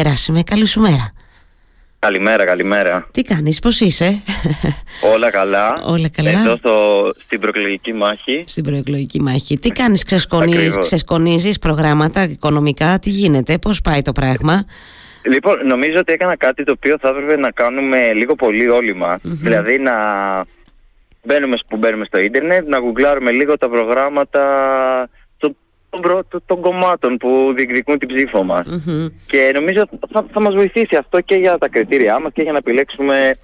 Εράσιμε, 0.00 0.42
καλή 0.42 0.66
σου 0.66 0.80
μέρα. 0.80 1.12
Καλημέρα, 1.98 2.44
καλημέρα. 2.44 3.06
Τι 3.12 3.22
κάνεις, 3.22 3.58
πώς 3.58 3.80
είσαι; 3.80 4.22
Όλα 5.14 5.30
καλά. 5.30 5.82
Όλα 5.84 6.08
καλά. 6.08 6.30
Εδώ 6.30 6.56
στο, 6.56 6.74
στην 7.24 7.40
προεκλογική 7.40 7.92
μάχη. 7.92 8.44
Στην 8.46 8.64
προεκλογική 8.64 9.20
μάχη. 9.20 9.58
Τι 9.58 9.70
κάνεις, 9.70 10.04
ξεσκονίζεις, 10.04 10.76
ξεσκονίζεις 10.80 11.58
προγράμματα 11.58 12.22
οικονομικά, 12.22 12.98
τι 12.98 13.10
γίνεται, 13.10 13.58
πώς 13.58 13.80
πάει 13.80 14.02
το 14.02 14.12
πράγμα; 14.12 14.64
Λοιπόν, 15.22 15.66
νομίζω 15.66 15.96
ότι 15.98 16.12
έκανα 16.12 16.36
κάτι 16.36 16.64
το 16.64 16.72
οποίο 16.76 16.96
θα 17.00 17.08
έπρεπε 17.08 17.36
να 17.36 17.50
κάνουμε 17.50 18.12
λίγο 18.12 18.34
πολύ 18.34 18.68
όλοι 18.68 18.94
μας. 18.94 19.20
Δηλαδή 19.22 19.78
να 19.78 19.92
μπαίνουμε 21.22 21.56
που 21.68 21.76
μπαίνουμε 21.76 22.04
στο 22.04 22.18
ίντερνετ, 22.18 22.68
να 22.68 22.78
γκουγκλάρουμε 22.78 23.30
λίγο 23.30 23.58
τα 23.58 23.68
προγράμματα 23.68 24.42
των, 25.90 26.42
των 26.46 26.60
κομμάτων 26.60 27.16
που 27.16 27.52
διεκδικούν 27.56 27.98
την 27.98 28.08
ψήφο 28.08 28.42
μας. 28.42 28.66
Και 29.26 29.50
νομίζω 29.54 29.84
θα, 30.12 30.26
θα 30.32 30.40
μας 30.40 30.54
βοηθήσει 30.54 30.96
αυτό 30.98 31.20
και 31.20 31.34
για 31.34 31.58
τα 31.58 31.68
κριτήριά 31.68 32.20
μας 32.20 32.32
και 32.34 32.42
για 32.42 32.52
να 32.52 32.58
επιλέξουμε 32.58 33.34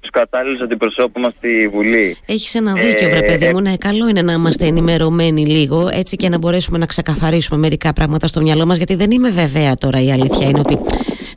τους 0.00 0.10
κατάλληλους 0.10 0.60
αντιπροσώπους 0.60 1.22
μας 1.22 1.34
στη 1.36 1.68
Βουλή. 1.72 2.16
Έχεις 2.26 2.54
ένα 2.54 2.72
δίκιο, 2.72 3.08
βρε 3.08 3.22
παιδί 3.22 3.52
μου. 3.52 3.60
Ναι, 3.60 3.76
καλό 3.76 4.08
είναι 4.08 4.22
να 4.22 4.32
είμαστε 4.32 4.66
ενημερωμένοι 4.66 5.46
λίγο, 5.46 5.88
έτσι 5.92 6.16
και 6.16 6.28
να 6.28 6.38
μπορέσουμε 6.38 6.78
να 6.78 6.86
ξεκαθαρίσουμε 6.86 7.58
μερικά 7.58 7.92
πράγματα 7.92 8.26
στο 8.26 8.40
μυαλό 8.40 8.66
μας, 8.66 8.76
γιατί 8.76 8.94
δεν 8.94 9.10
είμαι 9.10 9.30
βεβαία 9.30 9.74
τώρα 9.74 10.02
η 10.02 10.12
αλήθεια 10.12 10.48
είναι 10.48 10.58
ότι 10.58 10.78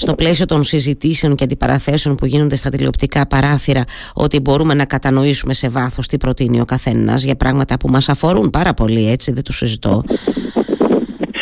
στο 0.01 0.15
πλαίσιο 0.15 0.45
των 0.45 0.63
συζητήσεων 0.63 1.35
και 1.35 1.43
αντιπαραθέσεων 1.43 2.15
που 2.15 2.25
γίνονται 2.25 2.55
στα 2.55 2.69
τηλεοπτικά 2.69 3.27
παράθυρα 3.27 3.83
ότι 4.13 4.39
μπορούμε 4.39 4.73
να 4.73 4.85
κατανοήσουμε 4.85 5.53
σε 5.53 5.69
βάθος 5.69 6.07
τι 6.07 6.17
προτείνει 6.17 6.61
ο 6.61 6.65
καθένας 6.65 7.23
για 7.23 7.35
πράγματα 7.35 7.77
που 7.77 7.89
μας 7.89 8.09
αφορούν 8.09 8.49
πάρα 8.49 8.73
πολύ 8.73 9.11
έτσι 9.11 9.31
δεν 9.31 9.43
το 9.43 9.51
συζητώ 9.51 10.03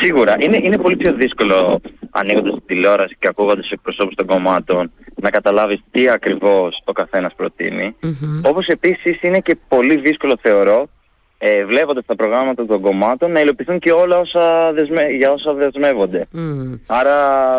Σίγουρα. 0.01 0.35
Είναι, 0.39 0.57
είναι 0.63 0.77
πολύ 0.77 0.95
πιο 0.95 1.13
δύσκολο 1.13 1.81
ανοίγοντας 2.09 2.53
τη 2.53 2.61
τηλεόραση 2.65 3.15
και 3.19 3.27
ακούγοντας 3.27 3.61
τους 3.61 3.71
εκπροσώπους 3.71 4.15
των 4.15 4.27
κομμάτων 4.27 4.91
να 5.21 5.29
καταλάβεις 5.29 5.79
τι 5.91 6.09
ακριβώς 6.09 6.81
ο 6.85 6.91
καθένας 6.91 7.33
προτείνει. 7.35 7.95
Mm-hmm. 8.03 8.49
Όπως 8.49 8.67
επίσης 8.67 9.21
είναι 9.21 9.39
και 9.39 9.57
πολύ 9.67 9.97
δύσκολο 9.97 10.37
θεωρώ 10.41 10.89
ε, 11.41 11.65
βλέποντας 11.65 12.05
τα 12.05 12.15
προγράμματα 12.15 12.65
των 12.65 12.81
κομμάτων 12.81 13.31
να 13.31 13.39
υλοποιηθούν 13.39 13.79
και 13.79 13.91
όλα 13.91 14.17
όσα 14.17 14.71
δεσμε... 14.73 15.03
για 15.03 15.31
όσα 15.31 15.53
δεσμεύονται. 15.53 16.27
Mm. 16.35 16.79
Άρα 16.87 17.15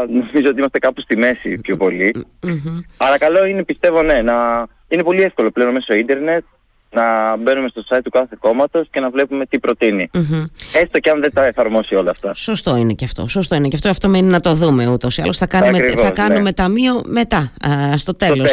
νομίζω 0.06 0.48
ότι 0.48 0.58
είμαστε 0.58 0.78
κάπου 0.78 1.00
στη 1.00 1.16
μέση 1.16 1.58
πιο 1.58 1.76
πολύ. 1.76 2.26
Mm-hmm. 2.42 2.84
Άρα 2.96 3.18
καλό 3.18 3.44
είναι 3.44 3.64
πιστεύω 3.64 4.02
ναι 4.02 4.22
να... 4.22 4.66
Είναι 4.88 5.02
πολύ 5.02 5.22
εύκολο 5.22 5.50
πλέον 5.50 5.72
μέσω 5.72 5.94
ίντερνετ 5.94 6.44
να 6.90 7.36
μπαίνουμε 7.36 7.68
στο 7.68 7.82
site 7.88 8.00
του 8.04 8.10
κάθε 8.10 8.36
κόμματος 8.40 8.88
και 8.90 9.00
να 9.00 9.10
βλέπουμε 9.10 9.46
τι 9.46 9.58
προτεινει 9.58 10.10
Έστω 10.72 10.98
και 10.98 11.10
αν 11.10 11.20
δεν 11.20 11.32
τα 11.32 11.44
εφαρμόσει 11.44 11.94
όλα 11.94 12.10
αυτά. 12.10 12.34
Σωστό 12.34 12.76
είναι 12.76 12.92
και 12.92 13.04
αυτό. 13.04 13.28
Σωστό 13.28 13.54
είναι 13.54 13.68
και 13.68 13.76
αυτό. 13.76 13.88
Αυτό 13.88 14.08
μένει 14.08 14.28
να 14.28 14.40
το 14.40 14.54
δούμε 14.54 14.88
ούτως 14.88 15.18
ή 15.18 15.22
άλλως. 15.22 15.36
Θα 15.36 15.46
κάνουμε, 15.46 15.78
Ακριβώς, 15.78 16.04
θα 16.04 16.10
κάνουμε 16.10 16.40
ναι. 16.40 16.52
ταμείο 16.52 17.02
μετά, 17.06 17.52
α, 17.68 17.96
στο 17.96 18.12
τέλος 18.12 18.52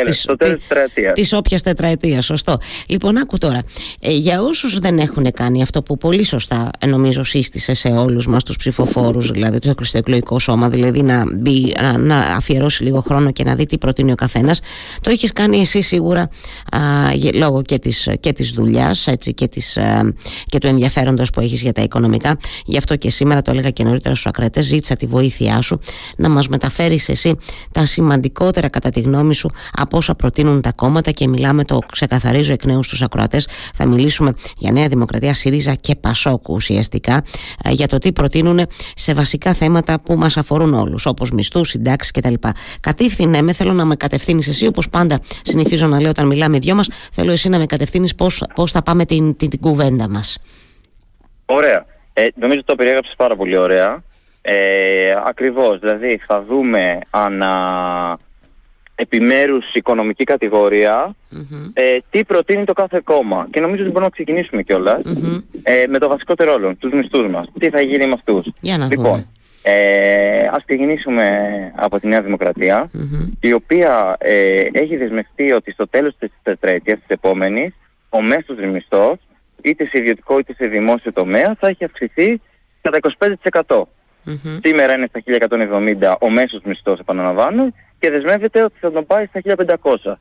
τη 1.14 1.36
όποιας 1.36 1.62
τετραετίας. 1.62 2.26
Σωστό. 2.26 2.58
Λοιπόν, 2.88 3.18
άκου 3.18 3.38
τώρα. 3.38 3.64
Ε, 4.00 4.12
για 4.12 4.42
όσους 4.42 4.80
δεν 4.80 4.98
έχουν 4.98 5.32
κάνει 5.34 5.62
αυτό 5.62 5.82
που 5.82 5.98
πολύ 5.98 6.24
σωστά 6.24 6.70
ε, 6.80 6.88
νομίζω 6.88 7.24
σύστησε 7.24 7.74
σε 7.74 7.88
όλους 7.88 8.28
μας 8.28 8.44
τους 8.44 8.56
ψηφοφόρους, 8.56 9.32
δηλαδή 9.32 9.60
το 9.60 9.74
εκλογικό 9.94 10.40
σώμα, 10.40 10.70
δηλαδή 10.70 11.02
να, 11.02 11.24
μπει, 11.36 11.76
να, 11.82 11.98
να 11.98 12.18
αφιερώσει 12.18 12.84
λίγο 12.84 13.02
χρόνο 13.02 13.32
και 13.32 13.44
να 13.44 13.56
δει 13.56 13.66
τι 13.66 13.78
προτείνει 13.78 14.12
ο 14.12 14.16
καθένας, 14.16 14.62
το 15.02 15.10
έχεις 15.10 15.34
κάνει 15.34 15.60
εσύ 15.60 15.82
σίγουρα 15.82 16.22
α, 16.72 16.80
λόγω 17.34 17.62
και 17.62 17.80
τη 17.80 17.92
και 18.28 18.34
της 18.34 18.52
δουλειάς 18.52 19.08
έτσι, 19.08 19.34
και, 19.34 19.48
της, 19.48 19.78
ε, 19.78 20.14
και 20.46 20.58
του 20.58 20.68
ενδιαφέροντος 20.68 21.30
που 21.30 21.40
έχεις 21.40 21.62
για 21.62 21.74
τα 21.74 21.82
οικονομικά 21.82 22.38
γι' 22.66 22.78
αυτό 22.78 22.96
και 22.96 23.10
σήμερα 23.10 23.42
το 23.42 23.52
έλεγα 23.52 23.70
και 23.70 23.84
νωρίτερα 23.84 24.16
στους 24.16 24.28
ακρατές 24.28 24.66
ζήτησα 24.66 24.96
τη 24.96 25.06
βοήθειά 25.06 25.62
σου 25.62 25.80
να 26.18 26.30
μας 26.30 26.48
μεταφέρεις 26.48 27.10
εσύ 27.10 27.36
τα 27.72 27.86
σημαντικότερα 27.86 28.70
κατά 28.70 28.90
τη 28.90 29.00
γνώμη 29.00 29.36
σου 29.36 29.50
από 29.72 29.98
όσα 29.98 30.16
προτείνουν 30.16 30.62
τα 30.62 30.72
κόμματα 30.72 31.12
και 31.12 31.28
μιλάμε 31.28 31.64
το 31.64 31.80
ξεκαθαρίζω 31.92 32.54
εκ 32.54 32.66
νέου 32.66 32.84
στους 32.84 33.02
ακροατές 33.02 33.48
θα 33.74 33.86
μιλήσουμε 33.86 34.34
για 34.58 34.72
Νέα 34.72 34.88
Δημοκρατία, 34.88 35.34
ΣΥΡΙΖΑ 35.34 35.74
και 35.74 35.96
ΠΑΣΟΚ 35.96 36.50
ουσιαστικά 36.50 37.24
ε, 37.64 37.72
για 37.72 37.88
το 37.88 37.98
τι 37.98 38.12
προτείνουν 38.12 38.60
σε 38.96 39.14
βασικά 39.14 39.54
θέματα 39.54 40.00
που 40.00 40.16
μας 40.16 40.38
αφορούν 40.38 40.74
όλους 40.74 41.06
όπως 41.06 41.32
μισθούς, 41.32 41.70
συντάξεις 41.70 42.12
κτλ. 42.12 42.34
Κατήφθηνε 42.80 43.42
με, 43.42 43.54
θέλω 43.54 43.74
να 43.74 43.86
με 43.86 43.96
κατευθύνεις 43.96 44.48
εσύ 44.48 44.66
όπως 44.66 44.90
πάντα 44.90 45.20
συνηθίζω 45.42 45.88
να 45.88 46.00
λέω 46.02 46.10
όταν 46.10 46.28
μιλάμε 46.28 46.60
δυο 46.60 46.76
μας 46.76 46.88
θέλω 47.12 47.32
εσύ 47.32 47.50
να 47.50 47.58
με 47.58 47.66
κατευθύνεις 47.66 48.16
πώς, 48.18 48.44
πώς 48.56 48.72
θα 48.72 48.82
πάμε 48.82 49.06
την, 49.06 49.36
την, 49.36 49.50
την 49.50 49.60
κουβέντα 49.60 50.10
μας. 50.10 50.40
Ωραία. 51.46 51.86
Ε, 52.14 52.28
νομίζω 52.36 52.64
το 52.64 52.76
περιέγραψες 52.76 53.14
πάρα 53.18 53.36
πολύ 53.36 53.58
ωραία. 53.58 54.04
Ε, 54.42 55.16
ακριβώς, 55.26 55.80
δηλαδή 55.80 56.20
θα 56.28 56.44
δούμε 56.44 57.00
ανα 57.10 58.20
επιμέρους 58.96 59.74
οικονομική 59.74 60.24
ε, 61.74 61.98
τι 62.10 62.26
προτείνει 62.26 62.66
το 62.66 62.74
κάθε 62.74 63.02
κόμμα. 63.04 63.48
Και 63.52 63.60
νομίζω 63.60 63.82
ότι 63.82 63.92
μπορούμε 63.92 64.12
να 64.16 64.24
ξεκινήσουμε 64.24 64.64
ε, 65.64 65.84
με 65.88 65.98
το 65.98 66.08
βασικότερο 66.08 66.54
όλο, 66.54 66.76
τους 66.76 66.92
μισθούς 66.92 67.28
μας. 67.30 67.48
Τι 67.60 67.70
θα 67.70 67.82
γίνει 67.82 68.06
με 68.08 68.14
αυτούς. 68.14 68.46
Για 68.62 68.78
να 68.78 68.86
λοιπόν, 68.86 69.06
δούμε. 69.06 69.28
Ε, 69.62 70.48
ας 70.52 70.64
ξεκινήσουμε 70.66 71.28
από 71.76 72.00
τη 72.00 72.08
Νέα 72.08 72.22
η 73.40 73.54
οποία 73.54 74.16
ε, 74.20 74.62
έχει 74.72 74.98
δεσμευτεί 74.98 75.54
ότι 75.54 75.72
στο 75.72 75.88
τέλος 75.88 76.16
της 76.20 76.32
τετραετίας 76.44 76.98
της 76.98 77.08
επόμενης 77.08 77.74
ο 78.10 78.22
μέσος 78.22 78.58
μισθός 78.72 79.18
είτε 79.62 79.86
σε 79.86 79.92
ιδιωτικό 79.94 80.40
είτε 80.40 80.54
σε 80.54 80.66
δημόσιο 80.66 81.14
τομέα 81.14 81.56
θα 81.60 81.68
έχει 81.68 81.84
αυξηθεί 81.84 82.42
κατά 82.82 83.00
25%. 83.68 83.82
mm 84.26 84.60
Σήμερα 84.64 84.94
είναι 84.94 85.08
στα 85.10 85.22
1170 86.10 86.16
ο 86.20 86.30
μέσος 86.30 86.62
μισθός 86.64 87.00
επαναλαμβάνω 87.00 87.74
και 88.00 88.10
δεσμεύεται 88.10 88.64
ότι 88.64 88.76
θα 88.80 88.92
τον 88.92 89.06
πάει 89.06 89.26
στα 89.26 89.42
1500. 89.82 90.14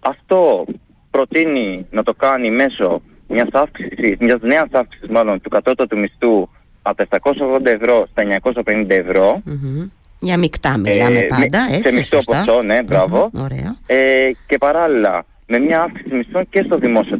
Αυτό 0.00 0.64
προτείνει 1.10 1.86
να 1.90 2.02
το 2.02 2.14
κάνει 2.14 2.50
μέσω 2.50 3.02
μιας 3.28 3.48
αύξησης, 3.52 4.16
μιας 4.18 4.40
νέας 4.40 4.68
αύξησης 4.72 5.08
μάλλον 5.08 5.40
του 5.40 5.48
κατώτατου 5.48 5.98
μισθού 5.98 6.48
από 6.82 6.96
τα 6.96 7.18
780 7.22 7.66
ευρώ 7.66 8.06
στα 8.10 8.22
950 8.64 8.86
ευρώ. 8.88 9.42
Mm-hmm. 9.46 9.90
Για 10.18 10.36
μεικτά 10.36 10.78
μιλάμε 10.78 11.18
ε, 11.18 11.26
πάντα, 11.26 11.58
έτσι, 11.70 11.88
Σε 11.88 11.96
μισθό 11.96 12.18
ποσό, 12.24 12.62
ναι, 12.62 12.82
μπράβο. 12.82 13.30
Mm-hmm. 13.34 13.74
Ε, 13.86 14.30
και 14.46 14.58
παράλληλα 14.58 15.24
με 15.50 15.58
μια 15.58 15.82
αύξηση 15.82 16.14
μισθών 16.14 16.48
και 16.50 16.62
στο 16.62 16.78
δημόσιο 16.78 17.18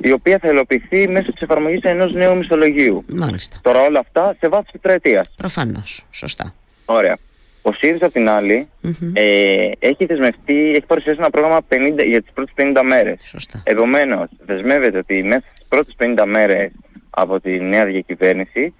η 0.00 0.12
οποία 0.12 0.38
θα 0.38 0.48
υλοποιηθεί 0.48 1.08
μέσω 1.08 1.32
της 1.32 1.42
εφαρμογής 1.42 1.80
ενός 1.82 2.12
νέου 2.12 2.36
μισθολογίου. 2.36 3.04
Μάλιστα. 3.08 3.58
Τώρα 3.62 3.80
όλα 3.80 3.98
αυτά 3.98 4.36
σε 4.40 4.48
βάθος 4.48 4.70
τετραετίας. 4.72 5.30
Προφανώς, 5.36 6.04
σωστά. 6.10 6.54
Ωραία. 6.84 7.16
Ο 7.62 7.72
ΣΥΡΙΖΑ 7.72 8.06
απ' 8.06 8.12
την 8.12 8.28
αλλη 8.28 8.68
ε, 9.12 9.70
έχει 9.78 10.06
δεσμευτεί, 10.06 10.70
έχει 10.70 10.86
παρουσιάσει 10.86 11.18
ένα 11.18 11.30
πρόγραμμα 11.30 11.60
50, 11.68 12.04
για 12.06 12.22
τις 12.22 12.32
πρώτες 12.34 12.54
50 12.56 12.82
μέρες. 12.84 13.20
Σωστά. 13.24 13.62
Επομένως, 13.64 14.28
δεσμεύεται 14.46 14.98
ότι 14.98 15.22
μέσα 15.22 15.44
στις 15.54 15.66
πρώτες 15.68 15.94
50 15.98 16.24
μέρες 16.26 16.70
από 17.10 17.40
τη 17.40 17.60
νέα 17.60 17.84
διακυβέρνηση 17.84 18.74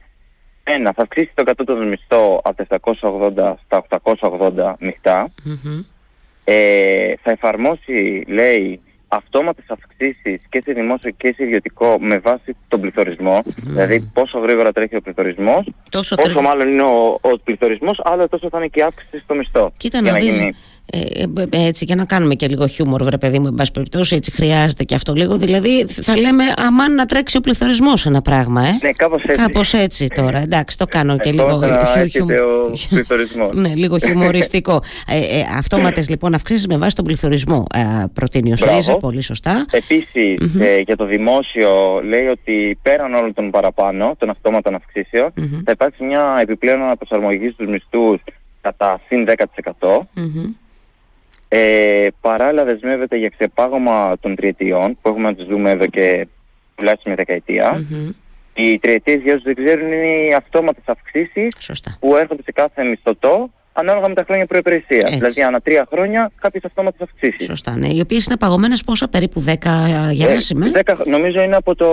ένα, 0.65 0.93
θα 0.97 1.03
αυξήσει 1.03 1.31
το 1.35 1.43
κατώτατο 1.43 1.85
μισθό 1.85 2.41
από 2.45 2.67
τα 2.67 2.81
780 3.01 3.55
στα 3.65 3.85
880 4.03 4.75
μειχτά 4.79 5.31
ε, 6.45 7.13
θα 7.23 7.31
εφαρμόσει, 7.31 8.25
λέει, 8.29 8.81
αυτόματες 9.09 9.65
αυξήσεις 9.69 10.41
και 10.49 10.63
σε 10.65 10.73
δημόσιο 10.73 11.11
και 11.11 11.35
σε 11.37 11.45
ιδιωτικό 11.45 11.97
με 12.01 12.19
βάση 12.19 12.57
τον 12.69 12.81
πληθωρισμό, 12.81 13.43
δηλαδή 13.57 14.11
πόσο 14.15 14.39
γρήγορα 14.39 14.73
τρέχει 14.73 14.97
ο 14.97 15.01
πληθωρισμός, 15.01 15.73
τόσο 15.91 16.15
πόσο 16.15 16.41
μάλλον 16.41 16.69
είναι 16.69 16.83
ο, 16.83 17.19
ο 17.21 17.39
πληθωρισμός, 17.45 18.01
άλλο 18.05 18.29
τόσο 18.29 18.49
θα 18.49 18.59
είναι 18.59 18.67
και 18.67 18.81
η 18.81 18.83
αύξηση 18.83 19.19
στο 19.25 19.35
μισθό. 19.35 19.73
Κοίτα 19.77 20.01
να, 20.01 20.13
να 20.13 20.19
δεις, 20.19 20.37
γίνει... 20.37 20.57
Ε, 20.93 21.23
ε, 21.51 21.67
έτσι 21.67 21.85
για 21.85 21.95
να 21.95 22.05
κάνουμε 22.05 22.35
και 22.35 22.49
λίγο 22.49 22.67
χιούμορ 22.67 23.03
βρε 23.03 23.19
παιδί 23.19 23.39
μου 23.39 23.47
εν 23.47 23.55
πάση 23.55 23.71
περιπτώσει 23.71 24.15
έτσι 24.15 24.31
χρειάζεται 24.31 24.85
και 24.85 24.95
αυτό 24.95 25.13
λίγο 25.13 25.37
δηλαδή 25.37 25.87
θα 25.87 26.17
λέμε 26.17 26.45
αμάν 26.57 26.95
να 26.95 27.05
τρέξει 27.05 27.37
ο 27.37 27.41
πληθωρισμός 27.41 28.07
ένα 28.07 28.23
πράγμα 28.23 28.67
ε. 28.67 28.79
ναι 28.83 28.93
κάπως 28.93 29.23
έτσι 29.23 29.43
κάπως 29.43 29.75
έτσι 29.75 30.07
τώρα 30.15 30.39
εντάξει 30.39 30.79
το 30.79 30.87
κάνω 30.87 31.19
και 31.19 31.33
λίγο 31.33 31.61
χιου, 32.09 32.27
ο 33.51 33.55
ναι 33.55 33.75
λίγο 33.75 33.99
χιουμοριστικό 33.99 34.83
ε, 35.09 35.17
ε, 35.17 35.45
αυτόματες 35.57 36.09
λοιπόν 36.09 36.35
αυξήσεις 36.35 36.67
με 36.67 36.79
βάση 36.79 36.95
τον 36.95 37.05
πληθωρισμό 37.05 37.65
ε, 37.75 38.05
προτείνει 38.13 38.53
ο 38.53 38.57
ΣΡΙΖΑ 38.57 38.97
πολύ 38.97 39.23
σωστά 39.23 39.65
επίσης 39.71 40.39
mm-hmm. 40.41 40.61
ε, 40.61 40.79
για 40.79 40.97
το 40.97 41.05
δημόσιο 41.05 42.01
λέει 42.05 42.27
ότι 42.27 42.79
πέραν 42.83 43.15
όλων 43.15 43.35
των 43.35 43.51
παραπάνω 43.51 44.15
των 44.19 44.31
αυτόματων 44.31 44.75
αυξήσεων 44.75 45.33
mm-hmm. 45.37 45.63
θα 45.65 45.71
υπάρξει 45.71 46.05
μια 46.05 46.39
επιπλέον 46.41 46.83
αναπροσαρμογή 46.83 47.51
στους 47.51 47.67
μισθούς 47.67 48.21
κατά 48.61 49.01
συν 49.09 49.27
10%. 49.29 49.89
Mm-hmm. 49.89 50.64
Ε, 51.57 52.07
παράλληλα 52.21 52.65
δεσμεύεται 52.65 53.17
για 53.17 53.29
ξεπάγωμα 53.29 54.17
των 54.21 54.35
τριετιών 54.35 54.99
που 55.03 55.09
έχουμε 55.09 55.29
να 55.29 55.35
τις 55.35 55.47
δούμε 55.47 55.71
εδώ 55.71 55.87
και 55.87 56.27
τουλάχιστον 56.75 57.13
μια 57.13 57.25
δεκαετία. 57.25 57.73
Mm-hmm. 57.73 58.15
Οι 58.55 58.79
τριετίες 58.79 59.23
για 59.23 59.33
όσους 59.33 59.45
δεν 59.45 59.65
ξέρουν 59.65 59.93
είναι 59.93 60.27
οι 60.27 60.35
αυτόματες 60.35 60.85
αυξήσεις 60.87 61.73
που 62.01 62.17
έρχονται 62.17 62.43
σε 62.43 62.53
κάθε 62.53 62.85
μισθωτό 62.85 63.51
ανάλογα 63.75 64.09
με 64.09 64.15
τα 64.15 64.25
χρόνια 64.27 64.47
προϋπηρεσίας. 64.47 65.11
Δηλαδή 65.11 65.43
ανά 65.43 65.61
τρία 65.61 65.87
χρόνια 65.91 66.31
κάποιες 66.41 66.65
αυτόματες 66.65 67.01
αυξήσεις. 67.01 67.45
Σωστά, 67.47 67.77
ναι. 67.77 67.89
Οι 67.89 68.01
οποίες 68.01 68.27
είναι 68.27 68.37
παγωμένες 68.37 68.83
πόσα, 68.85 69.09
περίπου 69.09 69.41
10 69.41 69.53
γεράσιμε. 70.13 70.67
Ε, 70.67 70.81
10, 70.85 70.95
νομίζω 71.07 71.43
είναι 71.43 71.57
από 71.57 71.75
το 71.75 71.89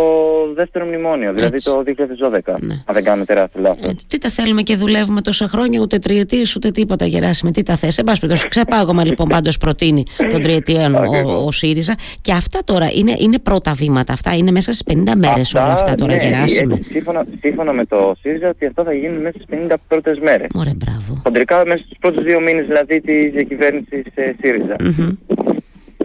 δεύτερο 0.56 0.86
μνημόνιο, 0.86 1.34
δηλαδή 1.34 1.54
Έτσι. 1.54 1.70
το 1.70 1.84
2012, 1.86 2.54
ναι. 2.60 2.74
αν 2.86 2.94
δεν 2.94 3.04
κάνω 3.04 3.26
τεράστιο 3.26 3.62
λάθος. 3.62 3.86
Ε, 3.86 3.96
τι 4.08 4.18
τα 4.18 4.30
θέλουμε 4.30 4.62
και 4.62 4.76
δουλεύουμε 4.76 5.22
τόσα 5.22 5.48
χρόνια, 5.48 5.80
ούτε 5.80 6.00
τριετίες 6.00 6.56
ούτε 6.56 6.72
τίποτα 6.72 7.06
γεράσιμε. 7.06 7.52
Τι 7.52 7.64
τα 7.64 7.76
θες. 7.76 7.98
Εν 7.98 8.06
πάση 8.06 8.20
περιπτώσει, 8.20 8.48
ξεπάγωμα 8.48 9.06
λοιπόν 9.06 9.28
πάντως 9.36 9.58
προτείνει 9.58 10.04
τον 10.32 10.42
τριετιών 10.42 10.96
ο, 10.96 11.44
ο, 11.46 11.52
ΣΥΡΙΖΑ. 11.52 11.96
Και 12.22 12.32
αυτά 12.32 12.60
τώρα 12.66 12.90
είναι, 12.96 13.16
είναι 13.20 13.40
πρώτα 13.40 13.74
βήματα. 13.74 14.14
Αυτά 14.14 14.36
είναι 14.36 14.52
μέσα 14.52 14.74
στις 14.74 14.96
50 14.98 15.12
μέρες 15.16 15.54
όλα 15.54 15.74
αυτά 15.74 15.96
τώρα 15.96 16.16
ναι, 16.16 16.24
γεράσιμε. 16.24 16.80
Σύμφωνα, 16.92 17.26
σύμφωνα 17.40 17.74
με 17.74 17.86
το 17.86 18.16
ΣΥΡΙΖΑ 18.22 18.50
ότι 18.50 18.66
αυτά 18.66 18.84
θα 18.84 18.94
γίνουν 18.94 19.22
μέσα 19.22 19.38
στις 19.44 19.60
50 19.68 19.74
πρώτες 19.88 20.20
μέρες. 20.20 20.48
Ωραία, 20.56 20.74
μπράβο. 20.76 21.22
Χοντρικά 21.24 21.64
μέσα 21.72 21.84
στους 21.86 21.98
πρώτους 22.00 22.24
δύο 22.24 22.40
μήνες 22.40 22.66
δηλαδή 22.66 23.02
της 23.02 23.32
διακυβέρνησης 23.32 24.06
ε, 24.16 24.36
ΣΥΡΙΖΑ. 24.42 24.76
Mm-hmm. 24.80 25.18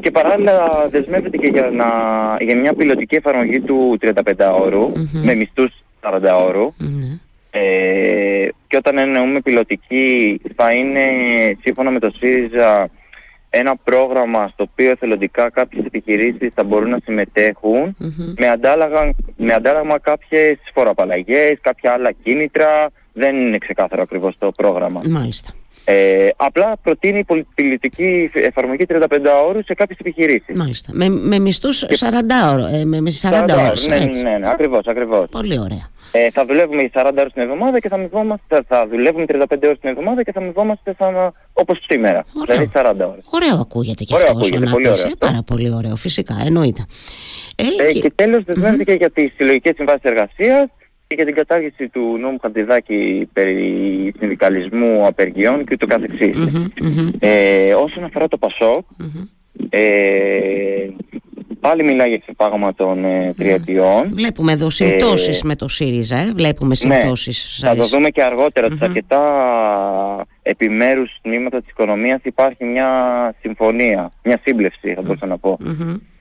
Και 0.00 0.10
παράλληλα 0.10 0.88
δεσμεύεται 0.90 1.36
και 1.36 1.46
για, 1.46 1.70
να, 1.70 1.88
για 2.40 2.56
μια 2.56 2.74
πιλωτική 2.74 3.14
εφαρμογή 3.14 3.60
του 3.60 3.98
35 4.00 4.32
ωρου 4.60 4.92
mm-hmm. 4.92 5.22
με 5.24 5.34
μισθούς 5.34 5.72
40 6.00 6.20
ωρου 6.46 6.72
mm-hmm. 6.80 7.18
ε, 7.50 8.48
και 8.66 8.76
όταν 8.76 8.98
εννοούμε 8.98 9.40
πιλωτική 9.40 10.40
θα 10.56 10.68
είναι 10.76 11.04
σύμφωνα 11.62 11.90
με 11.90 11.98
το 11.98 12.10
ΣΥΡΙΖΑ 12.18 12.90
ένα 13.50 13.76
πρόγραμμα 13.84 14.48
στο 14.48 14.64
οποίο 14.70 14.90
εθελοντικά 14.90 15.50
κάποιες 15.50 15.84
επιχειρήσεις 15.84 16.50
θα 16.54 16.64
μπορούν 16.64 16.90
να 16.90 16.98
συμμετέχουν 17.04 17.96
mm-hmm. 18.00 18.34
με, 18.38 18.48
αντάλλαγμα, 18.48 19.14
με 19.36 19.52
αντάλλαγμα 19.52 19.98
κάποιες 19.98 20.58
φοροαπαλλαγές, 20.74 21.58
κάποια 21.60 21.92
άλλα 21.92 22.12
κίνητρα. 22.22 22.90
Δεν 23.18 23.36
είναι 23.36 23.58
ξεκάθαρο 23.58 24.02
ακριβώς 24.02 24.34
το 24.38 24.52
πρόγραμμα. 24.52 25.00
Μάλιστα. 25.08 25.50
Ε, 25.88 26.28
απλά 26.36 26.76
προτείνει 26.82 27.24
πολιτική 27.54 28.30
εφαρμογή 28.34 28.84
35 28.88 29.04
ώρου 29.46 29.64
σε 29.64 29.74
κάποιες 29.74 29.98
επιχειρήσεις. 29.98 30.56
Μάλιστα. 30.56 30.90
Με, 30.94 31.08
με 31.08 31.38
μισθούς 31.38 31.84
40 31.84 31.88
ώρου. 32.52 32.64
Ε, 32.64 32.84
με, 32.84 33.00
με 33.00 33.10
40, 33.22 33.28
40 33.30 33.44
ώρες, 33.66 33.86
ναι, 33.86 33.98
ναι, 33.98 34.22
ναι, 34.22 34.38
ναι, 34.38 34.48
ακριβώς. 34.48 34.86
Ακριβώς. 34.86 35.28
Πολύ 35.30 35.58
ωραία. 35.58 35.88
Ε, 36.12 36.30
θα 36.30 36.44
δουλεύουμε 36.44 36.90
40 36.92 37.10
ώρες 37.18 37.32
την 37.32 37.42
εβδομάδα 37.42 37.78
και 37.78 37.88
θα 37.88 37.94
αμοιβόμαστε. 37.94 38.62
Θα 38.68 38.86
δουλεύουμε 38.90 39.24
35 39.28 39.44
ώρες 39.64 39.78
την 39.80 39.88
εβδομάδα 39.88 40.22
και 40.22 40.32
θα 40.32 40.40
αμοιβόμαστε 40.40 40.94
σαν 40.98 41.32
όπως 41.52 41.84
σήμερα. 41.88 42.24
Ωραίο. 42.40 42.56
Δηλαδή 42.56 42.70
40 42.74 43.10
ώρες. 43.10 43.24
Ωραίο 43.30 43.56
ακούγεται 43.60 44.04
και 44.04 44.14
ωραίο 44.14 44.26
αυτό. 44.26 44.38
Ακούγεται, 44.38 44.70
πολύ 44.70 44.88
ωραίο. 44.88 45.10
Πάρα 45.18 45.42
πολύ 45.46 45.74
ωραίο, 45.74 45.96
φυσικά, 45.96 46.36
εννοείται. 46.44 46.84
Ε, 47.56 47.86
ε, 47.86 47.92
και, 47.92 48.00
και 48.00 48.12
τέλος, 48.14 48.44
δεσμεύτηκε 48.44 48.92
mm-hmm. 48.92 48.98
για 48.98 49.10
τις 49.10 49.32
συλλογικές 49.36 49.74
συμβάσεις 49.76 50.02
εργασίας 50.02 50.66
και 51.06 51.14
για 51.14 51.24
την 51.24 51.34
κατάργηση 51.34 51.88
του 51.88 52.18
νόμου 52.20 52.38
Χαντιδάκη 52.42 53.28
περί 53.32 54.14
συνδικαλισμού 54.18 55.06
απεργιών 55.06 55.64
και 55.64 55.72
ούτω 55.72 55.86
καθεξής. 55.86 56.68
Ε, 57.18 57.74
όσον 57.74 58.04
αφορά 58.04 58.28
το 58.28 58.38
ΠΑΣΟΚ, 58.38 58.84
ε, 59.68 60.88
πάλι 61.60 61.82
μιλάει 61.84 62.08
για 62.08 62.18
ξεπάγωμα 62.18 62.74
των 62.74 63.04
ε, 63.04 63.34
τριετιών. 63.36 64.08
Βλέπουμε 64.08 64.52
εδώ 64.52 64.70
συμπτώσεις 64.70 65.42
ε, 65.42 65.46
με 65.46 65.56
το 65.56 65.68
ΣΥΡΙΖΑ, 65.68 66.18
ε, 66.18 66.32
βλέπουμε 66.34 66.74
συμπτώσεις. 66.74 67.60
Ναι, 67.62 67.68
θα 67.68 67.76
το 67.76 67.84
δούμε 67.84 68.08
και 68.08 68.22
αργότερα, 68.22 68.68
mm-hmm. 68.70 68.78
αρκετά 68.80 69.22
επιμέρους 70.42 71.18
τμήματα 71.22 71.60
της 71.60 71.70
οικονομίας 71.70 72.20
υπάρχει 72.22 72.64
μια 72.64 72.88
συμφωνία, 73.40 74.12
μια 74.22 74.40
σύμπλευση 74.44 74.94
θα 74.94 75.02
μπορούσα 75.02 75.26
να 75.26 75.38
πω. 75.38 75.58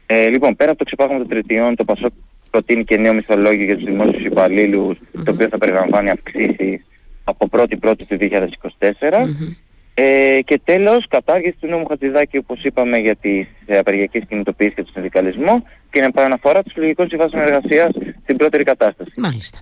Ε, 0.06 0.28
λοιπόν, 0.28 0.56
πέρα 0.56 0.70
από 0.70 0.80
το 0.80 0.86
ξεπάγωμα 0.86 1.18
των 1.18 1.28
τριετιών, 1.28 1.76
το 1.76 1.84
ΠΑΣΟΚ 1.84 2.12
προτείνει 2.56 2.84
και 2.84 2.98
νέο 2.98 3.14
μισθολόγιο 3.14 3.66
για 3.66 3.76
τους 3.76 3.86
δημόσιους 3.86 4.26
υπαλλήλους, 4.26 4.98
το 5.26 5.32
οποίο 5.32 5.48
θα 5.48 5.58
περιλαμβάνει 5.58 6.10
αυξήσεις 6.10 6.86
από 7.24 7.48
1η 7.52 7.78
Πρώτη 7.80 8.06
του 8.06 8.18
2024. 8.20 9.28
Ε, 9.94 10.40
και 10.42 10.62
τέλος, 10.64 11.08
κατάργηση 11.08 11.56
του 11.60 11.68
νόμου 11.68 11.86
Χατζηδάκη, 11.86 12.38
όπως 12.38 12.64
είπαμε, 12.64 12.98
για 12.98 13.16
τις 13.16 13.48
απεργιακές 13.68 14.24
κινητοποιήσεις 14.30 14.76
και 14.76 14.82
τον 14.82 14.92
συνδικαλισμό 14.94 15.64
και 15.92 16.00
την 16.00 16.04
επαναφορά 16.04 16.64
του 16.64 16.70
συλλογικών 16.70 17.08
συμβάσεων 17.08 17.42
εργασίας 17.42 17.90
στην 18.24 18.38
πρώτερη 18.38 18.64
κατάσταση. 18.64 19.12
Μάλιστα. 19.16 19.60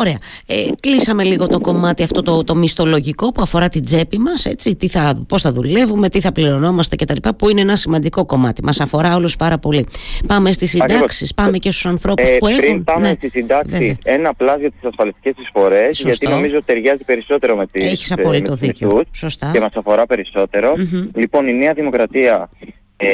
Ωραία. 0.00 0.18
Ε, 0.46 0.54
κλείσαμε 0.80 1.24
λίγο 1.24 1.46
το 1.46 1.60
κομμάτι 1.60 2.02
αυτό 2.02 2.22
το, 2.22 2.44
το 2.44 2.54
μισθολογικό 2.54 3.32
που 3.32 3.42
αφορά 3.42 3.68
την 3.68 3.82
τσέπη 3.82 4.18
μας, 4.18 4.46
έτσι, 4.46 4.76
θα, 4.88 5.24
πώς 5.28 5.42
θα 5.42 5.52
δουλεύουμε, 5.52 6.08
τι 6.08 6.20
θα 6.20 6.32
πληρωνόμαστε 6.32 6.96
κτλ. 6.96 7.28
που 7.38 7.48
είναι 7.48 7.60
ένα 7.60 7.76
σημαντικό 7.76 8.26
κομμάτι. 8.26 8.64
Μας 8.64 8.80
αφορά 8.80 9.16
όλους 9.16 9.36
πάρα 9.36 9.58
πολύ. 9.58 9.86
Πάμε 10.26 10.52
στις 10.52 10.70
συντάξεις, 10.70 11.34
πάμε 11.34 11.58
και 11.58 11.70
στους 11.70 11.86
ανθρώπους 11.86 12.28
ε, 12.28 12.36
που 12.38 12.46
πριν 12.46 12.70
έχουν. 12.70 12.84
πάμε 12.84 13.08
ναι. 13.08 13.14
στις 13.14 13.30
συντάξεις, 13.30 13.96
ένα 14.04 14.28
απλά 14.28 14.56
για 14.56 14.70
τι 14.70 14.76
ασφαλιστικέ 14.88 15.32
εισφορέ, 15.38 15.88
γιατί 15.90 16.28
νομίζω 16.28 16.62
ταιριάζει 16.64 17.04
περισσότερο 17.04 17.56
με 17.56 17.66
τις 17.66 17.92
Έχεις 17.92 18.12
απόλυτο 18.12 18.54
δίκιο. 18.54 19.02
Σωστά. 19.12 19.50
Και 19.52 19.60
μας 19.60 19.72
αφορά 19.74 20.06
περισσότερο. 20.06 20.72
Mm-hmm. 20.76 21.08
Λοιπόν, 21.14 21.48
η 21.48 21.52
Νέα 21.52 21.72
Δημοκρατία 21.72 22.50
ε, 22.96 23.08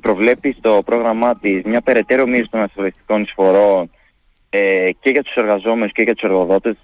προβλέπει 0.00 0.54
στο 0.58 0.82
πρόγραμμά 0.84 1.38
της 1.38 1.62
μια 1.64 1.80
περαιτέρω 1.80 2.26
μείωση 2.26 2.48
των 2.50 2.60
ασφαλιστικών 2.60 3.22
εισφορών 3.22 3.90
ε, 4.54 4.90
και 5.00 5.10
για 5.10 5.22
τους 5.22 5.34
εργαζόμενους 5.34 5.92
και 5.92 6.02
για 6.02 6.14
τους 6.14 6.22
εργοδότες 6.22 6.76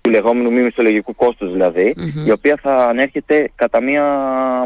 του 0.00 0.10
λεγόμενου 0.10 0.52
μη 0.52 0.60
μισθολογικού 0.60 1.14
κόστους 1.14 1.52
δηλαδη 1.52 1.94
η 2.26 2.30
οποία 2.30 2.58
θα 2.62 2.74
ανέρχεται 2.74 3.50
κατά 3.54 3.82
μία 3.82 4.04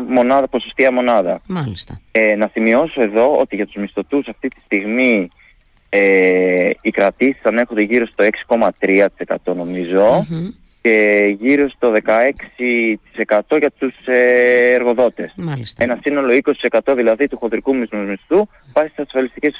μονάδα, 0.08 0.48
ποσοστία 0.48 0.92
μονάδα. 0.92 1.40
Μάλιστα. 1.46 2.00
Ε, 2.12 2.34
να 2.36 2.50
σημειώσω 2.52 3.02
εδώ 3.02 3.36
ότι 3.36 3.56
για 3.56 3.66
τους 3.66 3.74
μισθωτούς 3.74 4.28
αυτή 4.28 4.48
τη 4.48 4.60
στιγμή 4.64 5.28
ε, 5.88 6.70
οι 6.80 6.90
κρατήσεις 6.90 7.44
ανέρχονται 7.44 7.82
γύρω 7.82 8.06
στο 8.06 8.24
6,3% 8.48 9.54
νομιζω 9.56 10.26
και 10.82 11.36
γύρω 11.40 11.68
στο 11.68 11.92
16% 13.18 13.58
για 13.58 13.72
τους 13.78 13.94
ε, 14.04 14.72
εργοδότες. 14.72 15.32
Μάλιστα. 15.36 15.84
Ένα 15.84 15.98
σύνολο 16.02 16.38
20% 16.82 16.94
δηλαδή 16.96 17.28
του 17.28 17.36
χοντρικού 17.36 17.76
μισθού 17.76 18.46
πάει 18.72 18.88
στις 18.88 19.04
ασφαλιστικές 19.04 19.54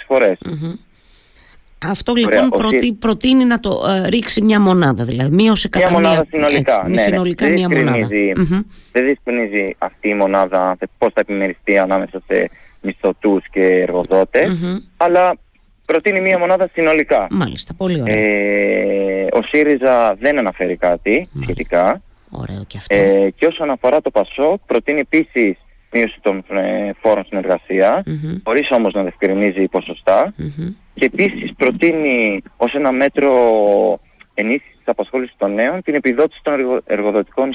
αυτό 1.90 2.12
λοιπόν 2.14 2.48
προτείνει 2.98 3.44
να 3.44 3.60
το 3.60 3.70
ε, 4.04 4.08
ρίξει 4.08 4.42
μια 4.42 4.60
μονάδα, 4.60 5.04
δηλαδή 5.04 5.34
μείωση 5.34 5.69
κατά 5.69 5.90
μια 5.90 6.00
μονάδα 6.00 6.26
συνολικά. 6.31 6.76
Έτσι, 6.78 6.90
ναι, 6.90 6.96
συνολικά 6.96 7.46
ναι. 7.46 7.52
μια 7.52 7.69
μονάδα. 7.70 8.06
Δεν 8.92 9.04
διευκρινίζει 9.04 9.75
αυτή 9.78 10.08
η 10.08 10.14
μονάδα 10.14 10.76
πώς 10.98 11.12
θα 11.14 11.20
επιμεριστεί 11.20 11.78
ανάμεσα 11.78 12.22
σε 12.26 12.50
μισθωτούς 12.81 13.44
και 13.50 13.60
εργοδότες, 13.60 14.81
αλλά 14.96 15.36
προτείνει 15.86 16.20
μια 16.20 16.38
μονάδα 16.38 16.69
συνολικά. 16.72 17.26
Μάλιστα, 17.31 17.75
πολύ 17.75 18.00
ωραία. 18.00 18.16
Ε, 18.16 19.26
ο 19.32 19.42
ΣΥΡΙΖΑ 19.42 20.16
δεν 20.20 20.38
αναφέρει 20.38 20.76
κάτι 20.76 21.28
σχετικά. 21.42 22.02
Ωραίο 22.31 22.64
και 22.66 22.78
αυτό. 22.78 22.96
Ε, 22.96 23.31
και 23.36 23.46
όσον 23.46 23.70
αφορά 23.70 24.00
το 24.00 24.10
ΠΑΣΟΚ, 24.10 24.60
προτείνει 24.66 25.00
επίσης 25.00 25.56
μείωση 25.94 26.19
των 26.20 26.44
ε, 26.49 26.91
φόρων 27.00 27.25
στην 27.25 27.38
εργασία, 27.38 28.02
mm-hmm. 28.06 28.41
χωρίς 28.44 28.69
όμως 28.70 28.93
να 28.94 29.02
διευκρινίζει 29.02 29.69
ποσοστά. 29.69 30.35
Και 30.94 31.05
επίσης 31.05 31.52
προτείνει 31.56 32.43
ως 32.56 32.75
ένα 32.75 32.93
μέτρο 32.93 33.31
ενίσχυσης 34.35 34.73
της 34.84 34.92
απασχόλησης 34.92 35.34
των 35.38 35.54
νέων 35.54 35.82
την 35.82 35.94
επιδότηση 35.94 36.40
των 36.42 36.82
εργοδοτικών 36.86 37.50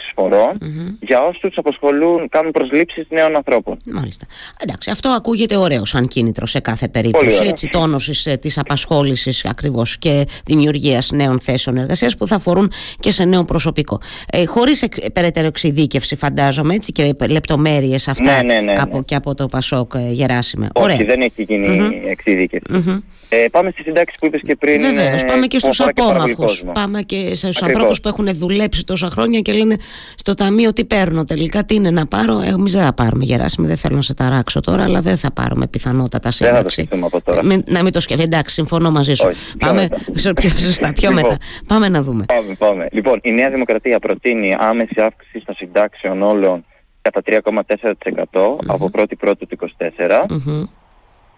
για 1.00 1.22
όσους 1.22 1.58
απασχολούν, 1.58 2.30
κάνουν 2.30 2.52
προσλήψεις 2.52 3.06
νέων 3.10 3.36
ανθρώπων. 3.36 3.78
Μάλιστα. 3.86 4.26
Εντάξει, 4.64 4.92
αυτό 4.92 5.10
ακούγεται 5.10 5.56
ωραίο 5.56 5.86
σαν 5.86 6.08
κίνητρο 6.08 6.46
σε 6.46 6.60
κάθε 6.60 6.88
περίπτωση. 6.88 7.48
Έτσι, 7.48 7.70
τόνωσης 7.70 8.26
ε, 8.26 8.36
της 8.36 8.58
απασχόλησης 8.58 9.46
ακριβώς 9.46 9.98
και 9.98 10.28
δημιουργίας 10.46 11.12
νέων 11.12 11.40
θέσεων 11.40 11.78
εργασίας 11.78 12.18
που 12.18 12.28
θα 12.28 12.36
αφορούν 12.36 12.72
και 13.00 13.12
σε 13.12 13.26
νέο 13.26 13.44
προσωπικό. 13.44 14.02
Ε, 14.32 14.46
χωρίς 14.46 14.82
εκ, 14.82 15.12
περαιτέρω 15.12 15.48
εξειδίκευση 15.48 16.16
φαντάζομαι 16.16 16.74
έτσι 16.74 16.92
και 16.92 17.14
λεπτομέρειες 17.30 18.08
αυτά 18.08 18.44
ναι, 18.44 18.54
ναι, 18.54 18.60
ναι, 18.60 18.82
από, 18.82 19.04
και 19.04 19.16
από 19.16 19.36
το 19.36 19.46
Πασόκ 19.46 19.94
ε, 19.96 20.12
Γεράσιμε. 20.12 20.68
Όχι, 20.74 21.04
δεν 21.04 21.22
έχει 21.22 21.44
γίνει 21.44 21.80
mm-hmm. 21.82 22.10
εξειδίκευση. 22.10 23.04
Ε, 23.32 23.46
πάμε 23.52 23.72
στη 23.72 23.82
συντάξη 23.82 24.16
που 24.20 24.26
είπες 24.26 24.42
και 24.44 24.56
πριν. 24.56 24.82
Βεβαίως, 24.82 25.26
πάμε 25.26 25.48
και 25.48 25.60
στους 25.60 25.80
απόμαχους. 25.80 26.64
Πάμε 26.74 27.02
και 27.02 27.16
στους 27.36 27.62
ανθρώπους 27.62 28.00
που 28.00 28.08
έχουν 28.08 28.28
δουλέψει 28.34 28.84
τόσα 28.84 29.10
χρόνια 29.10 29.40
και 29.40 29.54
λένε 29.54 29.76
στο 30.16 30.34
ταμείο 30.34 30.74
τι 30.74 30.86
παίρνω 30.86 31.24
τελικά, 31.26 31.64
τι 31.64 31.76
είναι 31.76 31.92
να 31.92 32.06
πάρω. 32.06 32.42
Εμείς 32.42 32.74
δεν 32.74 32.82
θα 32.82 32.94
πάρουμε 32.94 33.24
γεράσιμο, 33.24 33.68
δεν 33.68 33.78
θέλω 33.78 33.96
να 33.96 34.02
σε 34.02 34.14
ταράξω 34.14 34.60
τώρα, 34.60 34.84
αλλά 34.84 35.02
δεν 35.02 35.18
θα 35.18 35.32
πάρουμε 35.32 35.68
πιθανότατα 35.68 36.32
σύνταξη. 36.32 36.88
Δεν 36.90 37.00
θα 37.00 37.10
το 37.10 37.16
από 37.16 37.26
τώρα. 37.26 37.46
Μην, 37.46 37.64
να 37.68 37.84
μην 37.84 37.92
το 37.92 38.00
σκεφτεί, 38.00 38.24
εντάξει, 38.24 38.54
συμφωνώ 38.54 38.92
μαζί 38.92 39.14
σου. 39.14 39.28
Όχι, 39.28 39.58
πάμε 39.58 39.88
πιο, 40.14 40.34
πιο 40.34 40.50
σωστά, 40.50 40.94
πιο 40.94 41.12
μετά. 41.12 41.38
Πάμε 41.68 41.90
να 41.90 42.02
δούμε. 42.02 42.26
Πάμε, 42.28 42.54
πάμε. 42.58 42.88
Λοιπόν, 42.92 43.20
η 43.22 43.32
Νέα 43.32 43.50
Δημοκρατία 43.50 44.00
προτείνει 44.00 44.56
άμεση 44.60 45.02
αύξηση 45.02 45.46
των 45.46 45.56
συντάξεων 45.56 46.22
όλων 46.22 46.66
κατά 47.02 47.22
3,4% 47.26 48.42
mm-hmm. 48.42 48.58
από 48.68 48.90
1η 48.94 49.18
Πρώτου 49.20 49.48
του 49.48 49.58
24. 49.78 49.86
Mm-hmm. 49.98 50.68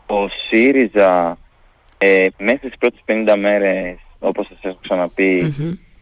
Ο 0.06 0.28
ΣΥΡΙΖΑ 0.48 1.38
ε, 1.98 2.28
μέσα 2.38 2.58
στις 2.58 2.78
πρώτες 2.80 3.00
50 3.06 3.36
μέρες, 3.40 3.98
όπως 4.24 4.48
σας 4.48 4.58
έχω 4.62 4.78
ξαναπεί, 4.82 5.54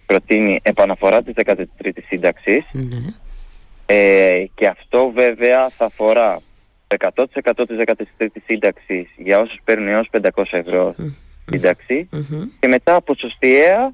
προτείνει 0.05 0.59
επαναφορά 0.61 1.23
της 1.23 1.33
13ης 1.35 2.03
συνταξης 2.07 2.63
ναι. 2.71 2.97
ε, 3.85 4.45
και 4.55 4.67
αυτό 4.67 5.11
βέβαια 5.15 5.69
θα 5.69 5.85
αφορά 5.85 6.41
100% 6.87 7.07
της 7.67 7.77
13ης 7.85 8.41
σύνταξης 8.45 9.07
για 9.17 9.39
όσους 9.39 9.59
παίρνουν 9.63 9.87
έως 9.87 10.09
500 10.11 10.43
ευρώ 10.49 10.95
σύνταξη 11.45 12.09
και 12.59 12.67
μετά 12.67 13.01
ποσοστιαία 13.01 13.93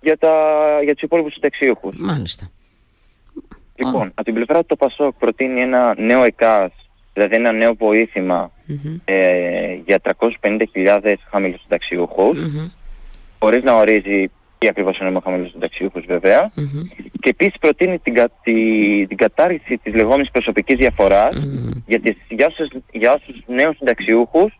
για, 0.00 0.18
τα, 0.18 0.32
για 0.82 0.92
τους 0.92 1.02
υπόλοιπους 1.02 1.32
συνταξιούχους. 1.32 1.96
Μάλιστα. 1.98 2.50
Λοιπόν, 3.74 4.06
από 4.06 4.24
την 4.24 4.34
πλευρά 4.34 4.60
του 4.60 4.66
το 4.66 4.76
Πασόκ 4.76 5.14
προτείνει 5.18 5.60
ένα 5.60 5.94
νέο 5.98 6.22
ΕΚΑΣ, 6.22 6.72
δηλαδή 7.12 7.34
ένα 7.34 7.52
νέο 7.52 7.76
ε, 9.04 9.74
για 9.86 10.00
350.000 10.18 11.14
χαμηλούς 11.30 11.60
συνταξιούχους, 11.60 12.38
mm-hmm. 12.38 12.70
Χωρίς 13.38 13.62
να 13.62 13.76
ορίζει 13.76 14.30
τι 14.58 14.68
ακριβώς 14.68 14.98
είναι 14.98 15.16
ο 15.16 15.20
χαμηλούς 15.24 15.50
συνταξιούχους 15.50 16.04
βέβαια. 16.06 16.50
Και 17.20 17.30
επίσης 17.30 17.54
προτείνει 17.60 17.98
την, 17.98 18.14
κα, 18.14 18.30
τη, 18.42 18.52
την 19.06 19.16
κατάργηση 19.16 19.78
της 19.82 19.94
λεγόμενης 19.94 20.30
προσωπικής 20.30 20.76
για, 21.86 22.00
τις, 22.00 22.16
για, 22.28 22.46
όσους, 22.46 22.68
για 22.92 23.12
όσους 23.12 23.42
νέους 23.46 23.76
συνταξιούχους 23.76 24.58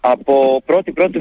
από 0.00 0.62
1η 0.66 0.92
Πρώτη 0.94 1.20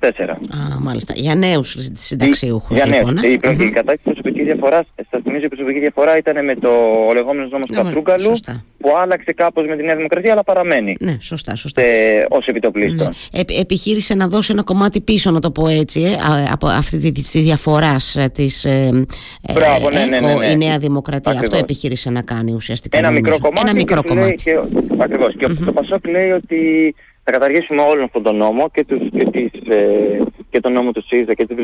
2024. 0.00 0.28
Α, 0.28 0.80
μάλιστα. 0.80 1.12
Για 1.16 1.34
νέους 1.34 1.76
συνταξιούχους. 1.92 2.76
Για 2.76 2.86
νέους. 2.86 3.10
Λοιπόν, 3.10 3.24
ε; 3.24 3.28
η, 3.28 3.38
mm-hmm. 3.42 3.60
η 3.60 3.70
κατάργηση 3.70 4.10
προσωπικής 4.46 4.52
διαφοράς, 4.52 4.86
σας 5.10 5.22
θυμίζω 5.22 5.44
η 5.44 5.48
προσωπική 5.48 5.78
διαφορά 5.78 6.16
ήταν 6.16 6.44
με 6.44 6.54
το 6.54 6.70
λεγόμενο 7.14 7.48
νόμος 7.48 7.68
ναι, 7.68 7.76
Κατρούγκαλου 7.76 8.32
που 8.78 8.96
άλλαξε 8.96 9.32
κάπως 9.36 9.66
με 9.66 9.76
τη 9.76 9.82
Νέα 9.82 9.96
Δημοκρατία 9.96 10.32
αλλά 10.32 10.42
παραμένει. 10.42 10.96
Ναι, 11.00 11.16
σωστά, 11.20 11.56
σωστά. 11.56 11.82
Ε, 11.82 12.26
ως 12.28 12.46
επιτοπλίστων. 12.46 13.08
Ναι. 13.32 13.40
Ε, 13.40 13.60
επιχείρησε 13.60 14.14
να 14.14 14.28
δώσει 14.28 14.52
ένα 14.52 14.62
κομμάτι 14.62 15.00
πίσω, 15.00 15.30
να 15.30 15.40
το 15.40 15.50
πω 15.50 15.68
έτσι, 15.68 16.02
ε, 16.02 16.16
από 16.52 16.66
αυτή 16.66 16.98
τη, 16.98 17.12
της 17.12 17.30
διαφοράς 17.30 18.16
ε, 18.16 18.28
της 18.28 18.64
ε, 18.64 19.06
Μπράβο, 19.54 19.90
ναι, 19.90 20.04
ναι, 20.04 20.20
ναι, 20.20 20.34
ναι, 20.34 20.46
η 20.46 20.56
Νέα 20.56 20.78
Δημοκρατία. 20.78 21.30
Ακριβώς. 21.30 21.48
Αυτό 21.48 21.64
επιχείρησε 21.64 22.10
να 22.10 22.22
κάνει 22.22 22.52
ουσιαστικά. 22.52 22.98
Ένα 22.98 23.10
μικρό 23.10 23.38
κομμάτι. 23.38 23.68
Ένα 23.68 23.74
μικρό 23.74 24.02
κομμάτι. 24.02 24.42
Και, 24.42 24.58
ακριβώς. 24.98 25.36
Και 25.36 25.46
mm-hmm. 25.48 25.64
το 25.64 25.72
Πασόκ 25.72 26.06
λέει 26.06 26.30
ότι 26.30 26.94
θα 27.22 27.30
καταργήσουμε 27.30 27.82
όλον 27.82 28.04
αυτόν 28.04 28.22
τον 28.22 28.36
νόμο 28.36 28.70
και, 28.72 28.84
τους, 28.84 29.00
και, 29.10 29.30
τις, 29.30 29.50
ε, 29.68 30.18
και 30.56 30.62
τον 30.62 30.72
νόμο 30.72 30.92
του 30.92 31.04
ΣΥΡΙΖΑ 31.06 31.34
και 31.34 31.46
τις 31.46 31.56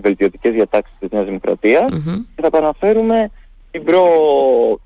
βελτιωτικές 0.00 0.52
διατάξεις 0.52 0.96
της 0.98 1.10
Νέας 1.10 1.24
Δημοκρατίας 1.24 1.92
mm-hmm. 1.92 2.24
και 2.34 2.42
θα 2.42 2.50
παραφέρουμε 2.50 3.30
την 3.70 3.84
προ 3.84 4.04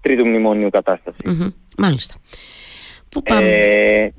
τρίτου 0.00 0.26
μνημονίου 0.26 0.70
κατάσταση. 0.70 1.18
Mm-hmm. 1.24 1.52
Μάλιστα. 1.78 2.14
Πού 3.08 3.22
πάμε; 3.22 3.46
Ε, 3.46 4.10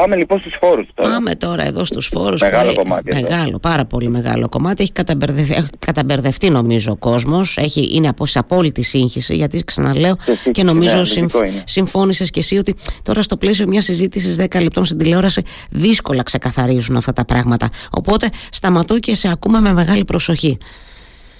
Πάμε 0.00 0.16
λοιπόν 0.16 0.38
στους 0.38 0.56
φόρους 0.60 0.88
τώρα. 0.94 1.10
Πάμε 1.10 1.34
τώρα 1.34 1.66
εδώ 1.66 1.84
στους 1.84 2.06
φόρους. 2.06 2.40
Μεγάλο 2.40 2.74
κομμάτι. 2.74 3.14
Μεγάλο, 3.14 3.58
πάρα 3.58 3.84
πολύ 3.84 4.08
μεγάλο 4.08 4.48
κομμάτι. 4.48 4.82
Έχει 4.82 4.92
καταμπερδευτεί, 4.92 5.52
έχει 5.54 5.68
καταμπερδευτεί 5.78 6.50
νομίζω 6.50 6.92
ο 6.92 6.96
κόσμος. 6.96 7.56
Έχει, 7.56 7.88
είναι 7.92 8.08
από 8.08 8.26
σε 8.26 8.38
απόλυτη 8.38 8.82
σύγχυση 8.82 9.34
γιατί 9.34 9.64
ξαναλέω 9.64 10.16
και 10.52 10.62
νομίζω 10.62 10.96
ναι, 10.96 11.04
συμφ, 11.04 11.32
συμφώνησες 11.64 12.30
και 12.30 12.38
εσύ 12.38 12.56
ότι 12.56 12.74
τώρα 13.02 13.22
στο 13.22 13.36
πλαίσιο 13.36 13.66
μιας 13.66 13.84
συζήτησης 13.84 14.36
10 14.40 14.62
λεπτών 14.62 14.84
στην 14.84 14.98
τηλεόραση 14.98 15.42
δύσκολα 15.70 16.22
ξεκαθαρίζουν 16.22 16.96
αυτά 16.96 17.12
τα 17.12 17.24
πράγματα. 17.24 17.68
Οπότε 17.90 18.28
σταματώ 18.50 18.98
και 18.98 19.14
σε 19.14 19.30
ακούμε 19.30 19.60
με 19.60 19.72
μεγάλη 19.72 20.04
προσοχή. 20.04 20.58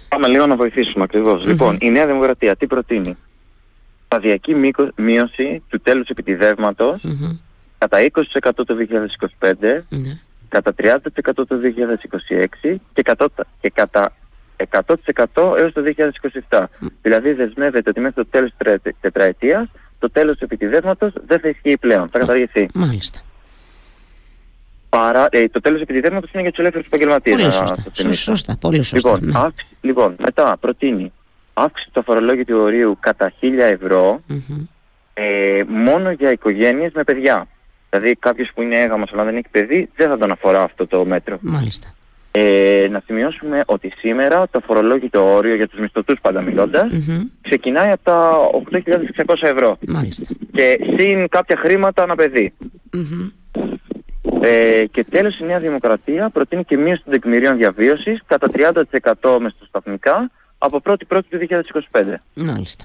Πάμε 0.09 0.29
λίγο 0.29 0.47
να 0.47 0.57
βοηθήσουμε 0.57 1.07
Λοιπόν, 1.45 1.79
η 1.81 1.91
Νέα 1.91 2.07
Δημοκρατία 2.07 2.57
τι 2.57 2.67
προτείνει; 2.67 3.17
Σταδιακή 4.05 4.55
μείωση 4.97 5.63
του 5.69 5.81
τέλους 5.81 6.09
επιτιδεύματος 6.09 7.03
κατά 7.81 7.99
20% 8.43 8.51
το 8.55 8.77
2025, 9.41 9.55
ναι. 9.89 10.19
κατά 10.49 10.75
30% 10.77 10.97
το 11.35 11.47
2026 12.63 12.77
και 12.93 13.03
κατά, 13.03 13.29
και 13.61 13.71
κατά 13.71 14.13
100% 14.71 15.59
έως 15.59 15.73
το 15.73 15.83
2027. 16.49 16.65
Δηλαδή 17.03 17.33
δεσμεύεται 17.33 17.91
ότι 17.91 18.01
μέχρι 18.01 18.15
το 18.15 18.27
τέλος 18.27 18.53
της 18.83 18.95
τετραετίας 19.01 19.69
το 19.99 20.11
τέλος 20.11 20.39
του 20.39 20.45
επιτιδεύματος 20.45 21.13
δεν 21.27 21.41
θα 21.41 21.49
ισχύει 21.49 21.79
πλέον, 21.79 22.09
θα 22.09 22.19
καταργηθεί. 22.19 22.69
Μάλιστα. 22.75 23.21
Παρά, 24.89 25.29
ε, 25.31 25.49
το 25.49 25.61
τέλος 25.61 25.81
επιτιδεύματος 25.81 26.33
είναι 26.33 26.43
για 26.43 26.51
τους 26.51 26.61
ελεύθερους 26.61 26.87
επαγγελματίες. 26.87 27.37
Πολύ 27.37 27.53
σωστά. 27.53 28.13
σωστά. 28.13 28.57
Πολύ 28.61 28.83
σωστά. 28.83 29.19
Λοιπόν, 29.23 29.45
ναι. 29.45 29.49
λοιπόν, 29.81 30.17
μετά 30.19 30.57
προτείνει 30.61 31.13
αύξηση 31.53 31.91
του 31.93 32.01
αφορολόγητου 32.01 32.59
ορίου 32.59 32.97
κατά 33.01 33.33
1000 33.41 33.59
ευρώ 33.59 34.23
mm-hmm. 34.29 34.67
ε, 35.15 35.63
μόνο 35.69 36.11
για 36.11 36.31
οικογένειες 36.31 36.93
με 36.95 37.05
παιδιά. 37.05 37.49
Δηλαδή 37.91 38.15
κάποιος 38.15 38.51
που 38.55 38.63
είναι 38.63 38.79
έγαμος 38.81 39.11
αλλά 39.13 39.25
δεν 39.25 39.37
έχει 39.37 39.49
παιδί 39.51 39.89
δεν 39.97 40.09
θα 40.09 40.19
τον 40.19 40.31
αφορά 40.31 40.63
αυτό 40.63 40.87
το 40.87 41.05
μέτρο. 41.05 41.39
Μάλιστα. 41.41 41.95
Ε, 42.33 42.87
να 42.91 43.03
σημειώσουμε 43.07 43.63
ότι 43.67 43.93
σήμερα 43.99 44.49
το 44.51 44.61
φορολόγητο 44.61 45.35
όριο 45.35 45.55
για 45.55 45.69
τους 45.69 45.79
μισθωτούς 45.79 46.21
πάντα 46.21 46.41
ξεκινάει 47.41 47.91
από 47.91 48.03
τα 48.03 48.31
8.600 48.73 49.35
ευρώ 49.41 49.79
Μάλιστα. 49.89 50.35
και 50.53 50.79
συν 50.99 51.29
κάποια 51.29 51.57
χρήματα 51.57 52.03
ένα 52.03 52.15
Ε, 54.43 54.85
και 54.91 55.05
τέλος 55.05 55.39
η 55.39 55.45
Νέα 55.45 55.59
Δημοκρατία 55.59 56.29
προτείνει 56.29 56.65
και 56.65 56.77
μείωση 56.77 57.03
των 57.03 57.13
τεκμηρίων 57.13 57.57
διαβίωσης 57.57 58.21
κατά 58.27 58.49
30% 59.21 59.39
μεσοσταθμικά 59.41 60.31
από 60.59 60.81
1η 60.85 61.07
Πρώτη 61.09 61.29
του 61.29 61.39
2025. 61.91 62.15
Μάλιστα 62.35 62.85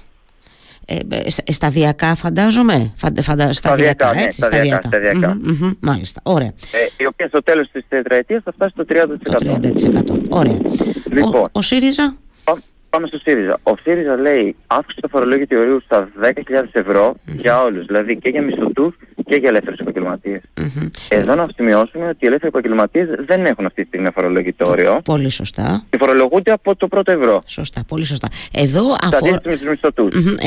ε, 0.86 1.52
σταδιακά 1.52 2.14
φαντάζομαι 2.14 2.92
φαντα, 2.96 3.22
φαντα, 3.22 3.52
σταδιακά, 3.52 4.14
ναι, 4.14 4.22
έτσι, 4.22 4.42
σταδιακά, 4.42 4.88
σταδιακά. 4.88 5.38
μάλιστα, 5.80 6.20
ωραία. 6.24 6.52
Ε, 6.70 7.02
η 7.02 7.06
οποία 7.06 7.28
στο 7.28 7.42
τέλος 7.42 7.70
της 7.72 7.84
τετραετίας 7.88 8.42
θα 8.42 8.52
φτάσει 8.52 8.74
στο 8.74 8.84
30% 8.88 9.16
το 9.22 9.36
30% 10.14 10.20
ωραία. 10.28 10.58
Λοιπόν, 11.10 11.34
ο, 11.34 11.48
ο 11.52 11.60
ΣΥΡΙΖΑ; 11.60 12.16
Πάμε 12.90 13.06
στο 13.06 13.18
ΣΥΡΙΖΑ. 13.18 13.58
Ο 13.62 13.76
ΣΥΡΙΖΑ 13.76 14.16
λέει 14.16 14.56
αύξηση 14.66 15.00
το 15.00 15.08
φορολόγιο 15.08 15.60
ορίου 15.60 15.80
στα 15.84 16.08
10.000 16.22 16.32
ευρώ 16.72 17.14
για 17.24 17.62
όλους, 17.62 17.86
δηλαδή 17.86 18.16
και 18.16 18.30
για 18.30 18.42
μισθωτούς 18.42 18.94
και 19.26 19.36
για 19.36 19.48
ελεύθερους 19.48 19.78
επαγγελματίες. 19.78 20.40
Mm-hmm. 20.60 20.88
Εδώ 21.08 21.34
να 21.34 21.46
σημειώσουμε 21.54 22.08
ότι 22.08 22.18
οι 22.20 22.26
ελεύθεροι 22.26 22.52
επαγγελματίες 22.54 23.08
δεν 23.26 23.44
έχουν 23.44 23.66
αυτή 23.66 23.82
τη 23.82 23.86
στιγμή 23.88 24.08
φορολογητό 24.14 24.70
όριο. 24.70 25.00
Πολύ 25.04 25.30
σωστά. 25.30 25.82
Και 25.90 25.96
φορολογούνται 25.98 26.50
από 26.50 26.76
το 26.76 26.88
πρώτο 26.88 27.12
ευρώ. 27.12 27.40
Σωστά, 27.46 27.80
πολύ 27.88 28.04
σωστά. 28.04 28.28
Εδώ, 28.52 28.82
αφορά... 29.02 29.40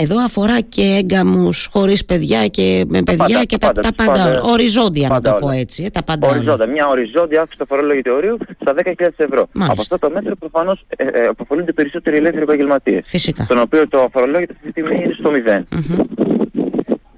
Εδώ 0.02 0.24
αφορά 0.24 0.60
και 0.62 0.82
έγκαμους 0.82 1.70
χωρίς 1.72 2.06
παιδιά 2.06 2.48
και 2.48 2.86
με 2.88 3.02
παιδιά 3.04 3.26
πάντα, 3.26 3.44
και 3.44 3.58
τα, 3.58 3.72
τα 3.72 3.90
πάντα, 3.96 4.14
πάντα, 4.14 4.42
οριζόντια 4.42 5.10
πάντα 5.10 5.32
να 5.32 5.38
το 5.38 5.46
πω 5.46 5.52
έτσι. 5.52 5.84
Ε, 5.84 5.90
τα 5.90 6.04
πάντα 6.04 6.28
οριζόντια, 6.28 6.68
μια 6.68 6.88
οριζόντια 6.88 7.40
αύξηση 7.40 7.60
του 7.60 7.66
φορολογητού 7.68 8.12
ορίου 8.16 8.38
στα 8.62 8.74
10.000 8.84 8.92
ευρώ. 9.16 9.48
Μάλιστα. 9.54 9.72
Από 9.72 9.82
αυτό 9.82 9.98
το 9.98 10.10
μέτρο 10.10 10.36
προφανώς 10.36 10.86
ε, 10.88 11.04
ε, 11.04 11.26
αποφολούνται 11.26 11.72
περισσότεροι 11.72 12.18
ελεύθεροι 12.18 12.44
επαγγελματίες. 12.44 13.02
Φυσικά. 13.06 13.46
Τον 13.48 13.60
οποίο 13.60 13.88
το 13.88 14.00
αφορολόγητο 14.02 14.54
αυτή 14.56 14.72
τη 14.72 14.72
στιγμή 14.72 15.04
είναι 15.04 15.16
στο 15.20 15.32
0. 15.46 16.49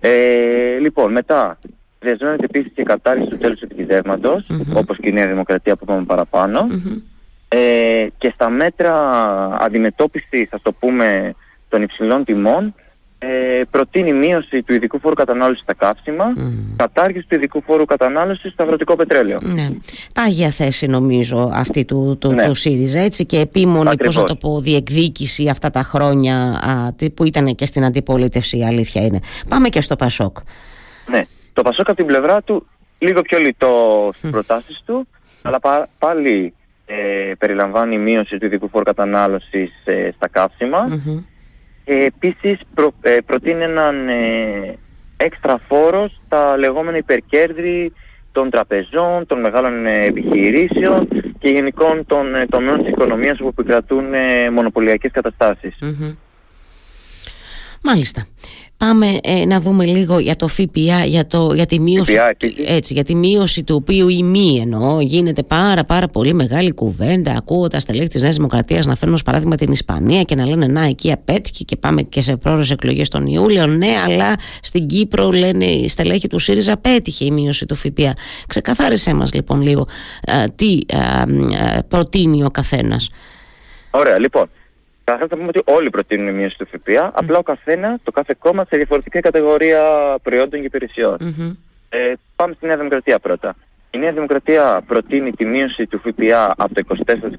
Ε, 0.01 0.77
λοιπόν, 0.79 1.11
μετά 1.11 1.57
δεσμεύεται 1.99 2.45
επίσης 2.45 2.71
και 2.75 2.81
η 2.81 2.85
κατάργηση 2.85 3.29
του 3.29 3.37
τέλους 3.37 3.61
επιτιδεύματο, 3.61 4.35
mm-hmm. 4.35 4.75
όπως 4.75 4.97
και 4.97 5.09
η 5.09 5.11
Νέα 5.11 5.27
Δημοκρατία 5.27 5.75
που 5.75 5.83
είπαμε 5.83 6.05
παραπάνω. 6.05 6.67
Ε, 7.47 8.07
και 8.17 8.31
στα 8.33 8.49
μέτρα 8.49 8.93
αντιμετώπισης, 9.59 10.49
θα 10.49 10.59
το 10.61 10.71
πούμε, 10.71 11.33
των 11.69 11.81
υψηλών 11.81 12.23
τιμών, 12.23 12.75
ε, 13.23 13.61
προτείνει 13.71 14.13
μείωση 14.13 14.63
του 14.63 14.73
ειδικού 14.73 14.99
φόρου 14.99 15.15
κατανάλωσης 15.15 15.61
στα 15.61 15.73
καύσιμα, 15.73 16.25
mm. 16.37 16.41
κατάργηση 16.75 17.27
του 17.27 17.35
ειδικού 17.35 17.61
φόρου 17.61 17.85
κατανάλωσης 17.85 18.51
στο 18.51 18.63
αγροτικό 18.63 18.95
πετρέλαιο. 18.95 19.37
Ναι. 19.41 19.69
Πάγια 20.13 20.49
θέση 20.49 20.87
νομίζω 20.87 21.51
αυτή 21.53 21.85
του, 21.85 22.17
του, 22.19 22.31
ναι. 22.31 22.45
του 22.45 22.55
ΣΥΡΙΖΑ 22.55 22.99
έτσι 22.99 23.25
και 23.25 23.39
επίμονη 23.39 23.97
πώς 23.97 24.15
να 24.15 24.23
το 24.23 24.35
πω 24.35 24.59
διεκδίκηση 24.61 25.47
αυτά 25.47 25.69
τα 25.69 25.81
χρόνια 25.83 26.35
α, 26.35 27.09
που 27.13 27.23
ήταν 27.23 27.55
και 27.55 27.65
στην 27.65 27.85
αντιπολίτευση 27.85 28.57
η 28.57 28.65
αλήθεια 28.65 29.01
είναι. 29.05 29.19
Πάμε 29.49 29.69
και 29.69 29.81
στο 29.81 29.95
Πασόκ. 29.95 30.37
Ναι. 31.05 31.21
Το 31.53 31.61
Πασόκ 31.61 31.87
από 31.87 31.97
την 31.97 32.05
πλευρά 32.05 32.41
του 32.41 32.67
λίγο 32.97 33.21
πιο 33.21 33.37
λιτό 33.37 34.09
στις 34.13 34.29
προτάσεις 34.31 34.81
του 34.85 35.07
αλλά 35.41 35.59
πάλι 35.99 36.53
ε, 36.85 37.33
περιλαμβάνει 37.37 37.97
μείωση 37.97 38.37
του 38.37 38.45
ειδικού 38.45 38.69
φόρου 38.69 38.83
κατανάλωσης 38.83 39.71
ε, 39.83 40.09
στα 40.15 40.27
καύσιμα 40.27 41.01
ε, 41.83 42.05
επίσης 42.05 42.59
προ, 42.73 42.93
ε, 43.01 43.17
προτείνει 43.25 43.63
έναν 43.63 44.09
ε, 44.09 44.77
έξτρα 45.17 45.59
φόρο 45.67 46.09
στα 46.25 46.57
λεγόμενα 46.57 46.97
υπερκέρδη 46.97 47.93
των 48.31 48.49
τραπεζών, 48.49 49.25
των 49.27 49.39
μεγάλων 49.39 49.85
ε, 49.85 50.05
επιχειρήσεων 50.05 51.07
και 51.39 51.49
γενικών 51.49 52.05
των 52.05 52.35
ε, 52.35 52.45
τομέων 52.45 52.77
της 52.77 52.87
οικονομίας 52.87 53.39
όπου 53.39 53.47
επικρατούν 53.47 54.13
ε, 54.13 54.49
μονοπωλιακές 54.49 55.11
Μάλιστα. 57.83 58.25
Πάμε 58.87 59.17
ε, 59.23 59.45
να 59.45 59.59
δούμε 59.59 59.85
λίγο 59.85 60.19
για 60.19 60.35
το 60.35 60.47
ΦΠΑ, 60.47 61.05
για, 61.05 61.27
το, 61.27 61.53
για, 61.53 61.65
τη 61.65 61.79
μείωση, 61.79 62.17
έτσι, 62.65 62.93
για 62.93 63.03
τη 63.03 63.15
μείωση 63.15 63.63
του 63.63 63.75
οποίου 63.81 64.09
η 64.09 64.23
μη 64.23 64.59
εννοώ 64.61 65.01
γίνεται 65.01 65.43
πάρα 65.43 65.83
πάρα 65.83 66.07
πολύ 66.07 66.33
μεγάλη 66.33 66.71
κουβέντα. 66.73 67.31
Ακούω 67.37 67.67
τα 67.67 67.79
στελέχη 67.79 68.07
της 68.07 68.21
Νέας 68.21 68.35
Δημοκρατίας 68.35 68.85
να 68.85 68.95
φέρνουν 68.95 69.15
ως 69.15 69.23
παράδειγμα 69.23 69.55
την 69.55 69.71
Ισπανία 69.71 70.21
και 70.21 70.35
να 70.35 70.47
λένε 70.47 70.67
Να, 70.67 70.81
εκεί 70.85 71.11
απέτυχε 71.11 71.63
και 71.63 71.75
πάμε 71.75 72.01
και 72.01 72.21
σε 72.21 72.37
πρόορε 72.37 72.63
εκλογές 72.71 73.07
τον 73.07 73.25
Ιούλιο. 73.25 73.67
Ναι, 73.67 73.95
αλλά 74.05 74.35
στην 74.61 74.87
Κύπρο 74.87 75.31
λένε 75.31 75.65
οι 75.65 75.87
στελέχη 75.87 76.27
του 76.27 76.39
ΣΥΡΙΖΑ 76.39 76.73
απέτυχε 76.73 77.25
η 77.25 77.31
μείωση 77.31 77.65
του 77.65 77.75
ΦΠΑ. 77.75 78.13
Ξεκαθάρισέ 78.47 79.13
μας 79.13 79.33
λοιπόν 79.33 79.61
λίγο 79.61 79.87
τι 80.55 80.77
προτείνει 81.87 82.43
ο 82.43 82.49
καθένας. 82.49 83.09
Ωραία, 83.91 84.19
λοιπόν. 84.19 84.49
Καταρχά 85.03 85.27
θα 85.27 85.35
πούμε 85.35 85.47
ότι 85.47 85.61
όλοι 85.65 85.89
προτείνουν 85.89 86.35
μείωση 86.35 86.57
του 86.57 86.67
ΦΠΑ, 86.67 87.11
απλά 87.15 87.37
ο 87.37 87.43
καθένα, 87.43 87.99
το 88.03 88.11
κάθε 88.11 88.35
κόμμα 88.39 88.65
σε 88.69 88.77
διαφορετική 88.77 89.19
κατηγορία 89.19 89.83
προϊόντων 90.23 90.59
και 90.59 90.65
υπηρεσιών. 90.65 91.17
Ε, 91.89 92.13
πάμε 92.35 92.53
στη 92.53 92.65
Νέα 92.65 92.77
Δημοκρατία 92.77 93.19
πρώτα. 93.19 93.55
Η 93.91 93.97
Νέα 93.97 94.11
Δημοκρατία 94.11 94.83
προτείνει 94.87 95.31
τη 95.31 95.45
μείωση 95.45 95.85
του 95.85 95.99
ΦΠΑ 95.99 96.53
από 96.57 96.73
το 96.73 96.83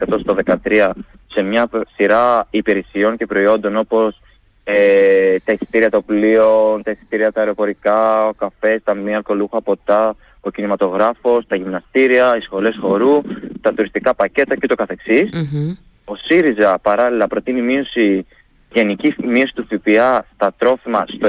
24% 0.09 0.21
στο 0.21 0.37
13% 0.65 0.91
σε 1.27 1.43
μια 1.43 1.69
σειρά 1.97 2.47
υπηρεσιών 2.51 3.17
και 3.17 3.27
προϊόντων 3.27 3.77
όπως 3.77 4.21
ε, 4.65 5.37
τα 5.45 5.53
εισιτήρια 5.53 5.91
των 5.91 6.05
πλοίων, 6.05 6.83
τα 6.83 6.91
εισιτήρια 6.91 7.33
τα 7.33 7.41
αεροπορικά, 7.41 8.27
ο 8.27 8.33
καφές, 8.33 8.83
τα 8.85 8.95
μη 8.95 9.15
αλκοολούχα 9.15 9.61
ποτά, 9.61 10.17
ο 10.41 10.51
κινηματογράφος, 10.51 11.47
τα 11.47 11.57
γυμναστήρια, 11.57 12.37
οι 12.37 12.41
σχολές 12.41 12.77
χορού, 12.81 13.21
τα 13.61 13.75
τουριστικά 13.75 14.15
πακέτα 14.15 14.57
και 14.57 14.67
το 14.67 14.75
καθεξής. 14.75 15.31
Ο 16.05 16.17
ΣΥΡΙΖΑ 16.17 16.79
παράλληλα 16.79 17.27
προτείνει 17.27 17.63
μείωση, 17.63 18.27
γενική 18.73 19.15
μείωση 19.25 19.53
του 19.55 19.67
ΦΠΑ 19.67 20.27
στα 20.35 20.55
τρόφιμα 20.59 21.05
στο 21.09 21.29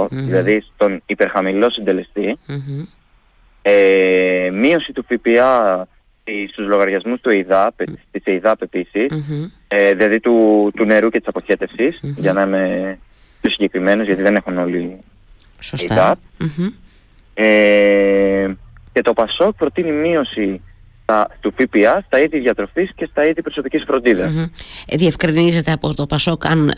6%, 0.00 0.06
δηλαδή 0.10 0.64
στον 0.74 1.02
υπερχαμηλό 1.06 1.70
Ε, 3.62 4.50
μείωση 4.52 4.92
του 4.92 5.04
ΦΠΑ 5.08 5.88
στους 6.52 6.66
λογαριασμούς 6.66 7.20
του 7.20 7.30
ΕΙΔΑΠ, 7.30 7.74
της 8.10 8.24
ΕΙΔΑΠ 8.24 8.62
επίσης, 8.62 9.06
ε, 9.68 9.94
δηλαδή 9.94 10.20
του, 10.20 10.70
του 10.74 10.84
νερού 10.84 11.10
και 11.10 11.18
της 11.18 11.28
αποχέτευσης, 11.28 12.00
για 12.02 12.32
να 12.32 12.42
είμαι 12.42 12.98
πιο 13.40 13.50
συγκεκριμένος, 13.50 14.06
γιατί 14.06 14.22
δεν 14.22 14.34
έχουν 14.34 14.58
όλοι 14.58 14.98
Σωστά. 15.60 16.16
Ε, 17.34 18.54
και 18.92 19.02
το 19.02 19.12
ΠΑΣΟΚ 19.12 19.56
προτείνει 19.56 19.92
μείωση 19.92 20.60
στα, 21.04 21.28
του 21.40 21.54
ΦΠΑ 21.56 22.02
στα 22.06 22.20
είδη 22.20 22.38
διατροφής 22.38 22.90
και 22.94 23.08
στα 23.10 23.24
είδη 23.24 23.42
προσωπικής 23.42 23.84
φροντίδας. 23.86 24.32
Mm-hmm. 24.36 24.94
Διευκρινίζεται 24.96 25.72
από 25.72 25.94
το 25.94 26.06
ΠΑΣΟΚ 26.06 26.46
αν 26.46 26.72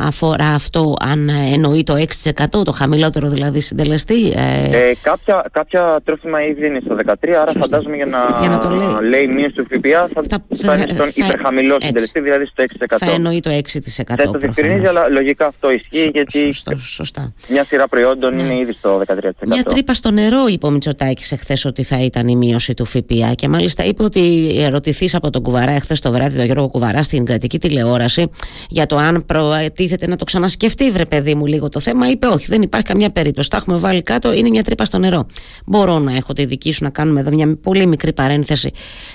αφορά 0.00 0.48
αυτό, 0.48 0.94
αν 1.00 1.28
εννοεί 1.28 1.82
το 1.82 1.94
6% 2.24 2.64
το 2.64 2.72
χαμηλότερο 2.72 3.28
δηλαδή 3.28 3.60
συντελεστή. 3.60 4.30
Ε... 4.30 4.88
Ε, 4.88 4.94
κάποια, 5.02 5.44
κάποια 5.52 6.00
τρόφιμα 6.04 6.42
ήδη 6.42 6.66
είναι 6.66 6.80
στο 6.84 6.96
13, 7.06 7.28
άρα 7.28 7.46
Σωστά. 7.46 7.60
φαντάζομαι 7.60 7.96
για 7.96 8.06
να, 8.06 8.38
για 8.40 8.48
να 8.48 8.58
το 8.58 8.68
λέει, 8.68 9.08
λέει 9.08 9.26
μείωση 9.26 9.54
του 9.54 9.66
ΦΠΑ 9.70 10.08
θα, 10.14 10.22
θα, 10.28 10.56
θα, 10.56 10.74
είναι 10.74 10.86
στον 10.88 11.12
θα, 11.12 11.26
υπερχαμηλό 11.26 11.76
συντελεστή, 11.80 12.20
δηλαδή 12.20 12.46
στο 12.46 12.64
6%. 12.88 12.96
Θα 12.98 13.10
εννοεί 13.10 13.40
το 13.40 13.50
6%. 13.50 13.58
Δεν 14.06 14.32
το 14.32 14.38
διευκρινίζει, 14.38 14.86
αλλά 14.86 15.08
λογικά 15.08 15.46
αυτό 15.46 15.70
ισχύει 15.70 16.08
Σ, 16.08 16.10
γιατί 16.12 16.38
σωστό, 16.38 16.76
σωστά. 16.76 17.32
μια 17.48 17.64
σειρά 17.64 17.88
προϊόντων 17.88 18.36
ναι. 18.36 18.42
είναι 18.42 18.54
ήδη 18.60 18.72
στο 18.72 19.02
13%. 19.06 19.12
Μια 19.46 19.62
τρύπα 19.62 19.94
στο 19.94 20.10
νερό 20.10 20.46
είπε 20.48 20.66
ο 20.66 20.70
Μητσοτάκης 20.70 21.32
εχθές 21.32 21.64
ότι 21.64 21.82
θα 21.82 22.00
ήταν 22.00 22.28
η 22.28 22.36
μείωση 22.36 22.74
του 22.74 22.84
ΦΠΑ 22.84 23.34
και 23.34 23.48
μάλιστα 23.48 23.65
Μάλιστα, 23.66 23.84
είπε 23.84 24.02
ότι 24.02 24.54
ερωτηθείς 24.58 25.14
από 25.14 25.30
τον 25.30 25.42
Κουβαρά 25.42 25.70
εχθές 25.70 26.00
το 26.00 26.12
βράδυ, 26.12 26.36
τον 26.36 26.44
Γιώργο 26.44 26.68
Κουβαρά, 26.68 27.02
στην 27.02 27.24
κρατική 27.24 27.58
τηλεόραση, 27.58 28.30
για 28.68 28.86
το 28.86 28.96
αν 28.96 29.24
προτίθεται 29.26 30.06
να 30.06 30.16
το 30.16 30.24
ξανασκεφτεί, 30.24 30.90
βρε 30.90 31.04
παιδί 31.04 31.34
μου, 31.34 31.46
λίγο 31.46 31.68
το 31.68 31.80
θέμα. 31.80 32.08
Είπε 32.08 32.26
όχι, 32.26 32.46
δεν 32.48 32.62
υπάρχει 32.62 32.86
καμιά 32.86 33.10
περίπτωση. 33.10 33.50
Τα 33.50 33.56
έχουμε 33.56 33.76
βάλει 33.76 34.02
κάτω, 34.02 34.32
είναι 34.32 34.48
μια 34.48 34.62
τρύπα 34.62 34.84
στο 34.84 34.98
νερό. 34.98 35.26
Μπορώ 35.66 35.98
να 35.98 36.16
έχω 36.16 36.32
τη 36.32 36.44
δική 36.44 36.72
σου 36.72 36.84
να 36.84 36.90
κάνουμε 36.90 37.20
εδώ 37.20 37.30
μια 37.30 37.56
πολύ 37.62 37.86
μικρή 37.86 38.12
παρένθεση. 38.12 38.70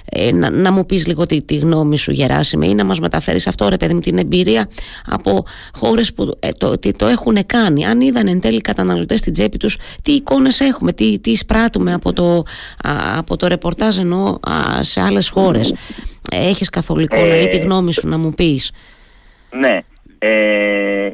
Ε, 0.06 0.32
να, 0.32 0.50
να 0.50 0.72
μου 0.72 0.86
πεις 0.86 1.08
λίγο 1.08 1.26
τη, 1.26 1.42
τη 1.42 1.56
γνώμη 1.56 1.98
σου, 1.98 2.12
Γεράσιμε, 2.12 2.68
ή 2.68 2.74
να 2.74 2.86
μας 2.86 3.00
μεταφέρεις 3.00 3.48
αυτό, 3.48 3.70
ρε 3.70 3.78
παιδί 3.78 3.94
μου, 3.94 4.00
την 4.00 4.18
εμπειρία 4.18 4.70
από 5.06 5.46
χώρες 5.74 6.14
που 6.14 6.38
ε, 6.40 6.50
το, 6.58 6.80
το, 6.80 6.92
το 6.92 7.06
έχουν 7.06 7.38
κάνει. 7.46 7.86
Αν 7.86 8.02
είδαν 8.02 8.28
εν 8.28 8.40
τέλει 8.40 8.62
καταναλωτές 8.62 9.20
στην 9.20 9.34
τσέπη 9.34 9.58
τους, 9.58 9.78
τι 10.02 10.12
εικόνες 10.12 10.60
έχουμε, 10.60 10.94
τι, 10.94 11.20
τι 11.20 11.32
εισπράττουμε 11.32 11.94
από 11.94 12.14
το, 12.14 12.44
από 13.18 13.38
το 13.38 13.48
ρεπορτάζ 13.48 13.98
εννοώ 14.48 14.84
σε 14.84 15.02
άλλες 15.02 15.30
χώρες. 15.30 15.76
Έχεις 16.32 16.70
καθολικό 16.70 17.16
ε, 17.16 17.42
ή 17.42 17.48
τη 17.48 17.58
γνώμη 17.58 17.94
σου 17.94 18.08
να 18.08 18.18
μου 18.18 18.34
πεις. 18.34 18.72
Ναι. 19.50 19.80
Ε, 20.20 21.12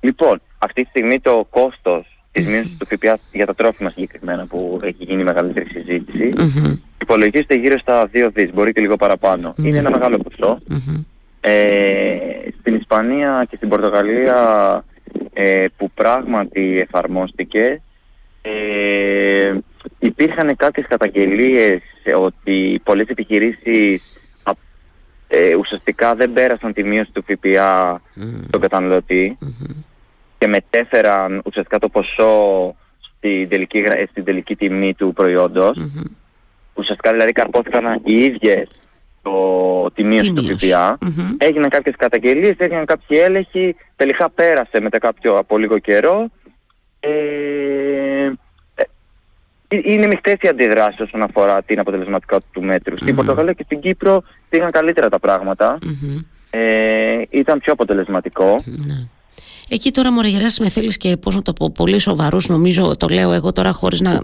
λοιπόν, 0.00 0.40
αυτή 0.58 0.82
τη 0.82 0.88
στιγμή 0.88 1.20
το 1.20 1.46
κόστος 1.50 2.18
της 2.32 2.46
μείωσης 2.46 2.76
του 2.78 2.86
ΦΠΑ 2.86 3.18
για 3.32 3.46
τα 3.46 3.54
τρόφιμα 3.54 3.90
συγκεκριμένα 3.90 4.46
που 4.46 4.78
έχει 4.82 5.04
γίνει 5.04 5.24
μεγαλύτερη 5.24 5.66
συζήτηση 5.68 6.30
υπολογίζεται 7.04 7.54
γύρω 7.54 7.78
στα 7.78 8.10
2 8.12 8.28
δις, 8.34 8.50
μπορεί 8.54 8.72
και 8.72 8.80
λίγο 8.80 8.96
Είναι 9.56 9.78
ένα 9.78 9.90
μεγάλο 9.90 10.18
ποσό. 10.18 10.58
Ε, 11.40 12.16
στην 12.60 12.74
Ισπανία 12.74 13.46
και 13.50 13.56
στην 13.56 13.68
Πορτογαλία 13.68 14.38
ε, 15.32 15.66
που 15.76 15.90
πράγματι 15.90 16.80
εφαρμόστηκε 16.80 17.80
ε, 18.46 19.58
υπήρχαν 19.98 20.56
κάποιες 20.56 20.86
καταγγελίες 20.88 21.80
ότι 22.16 22.80
πολλές 22.84 23.08
επιχειρήσεις 23.08 24.20
ε, 25.28 25.54
ουσιαστικά 25.54 26.14
δεν 26.14 26.32
πέρασαν 26.32 26.72
τη 26.72 26.82
μείωση 26.82 27.10
του 27.12 27.24
ΦΠΑ 27.26 28.00
στον 28.46 28.60
καταναλωτη 28.60 29.38
και 30.38 30.46
μετέφεραν 30.46 31.42
ουσιαστικά 31.44 31.78
το 31.78 31.88
ποσό 31.88 32.74
στην 33.00 33.48
τελική, 33.48 33.82
στην 34.10 34.24
τελική 34.24 34.56
τιμή 34.56 34.94
του 34.94 35.12
προϊόντος. 35.12 35.78
Ουσιαστικά 36.74 37.12
δηλαδή 37.12 37.32
καρπόθηκαν 37.32 38.00
οι 38.04 38.18
ίδιες 38.18 38.68
το, 39.22 39.90
τη 39.94 40.04
μείωση 40.04 40.32
του 40.32 40.58
ΦΠΑ. 40.58 40.98
Έγιναν 41.38 41.68
κάποιες 41.68 41.94
καταγγελίες, 41.98 42.54
έγιναν 42.56 42.84
κάποιοι 42.84 43.18
έλεγχοι, 43.22 43.76
τελικά 43.96 44.30
πέρασε 44.30 44.80
μετά 44.80 44.98
κάποιο 44.98 45.38
από 45.38 45.58
λίγο 45.58 45.78
καιρό. 45.78 46.30
Ε, 47.06 48.32
ε, 48.74 49.78
είναι 49.82 50.06
μειχτέ 50.06 50.36
οι 50.40 50.48
αντιδράσεις 50.48 51.00
όσον 51.00 51.22
αφορά 51.22 51.62
την 51.62 51.78
αποτελεσματικότητα 51.78 52.48
του 52.52 52.62
μέτρου. 52.62 52.96
Στην 52.96 53.14
Πορτογαλία 53.14 53.52
και 53.52 53.62
στην 53.64 53.80
Κύπρο 53.80 54.22
πήγαν 54.48 54.70
καλύτερα 54.70 55.08
τα 55.08 55.18
πράγματα. 55.18 55.78
Ε, 56.50 57.22
ήταν 57.30 57.58
πιο 57.58 57.72
αποτελεσματικό. 57.72 58.56
Ναι. 58.64 59.08
Εκεί 59.70 59.90
τώρα 59.90 60.12
μου 60.12 60.20
με 60.60 60.68
θέλεις 60.68 60.96
και 60.96 61.16
πώς 61.16 61.34
να 61.34 61.42
το 61.42 61.52
πω 61.52 61.72
πολύ 61.74 61.98
σοβαρούς 61.98 62.48
νομίζω 62.48 62.96
το 62.96 63.06
λέω 63.08 63.32
εγώ 63.32 63.52
τώρα 63.52 63.72
χωρίς 63.72 64.00
να 64.00 64.22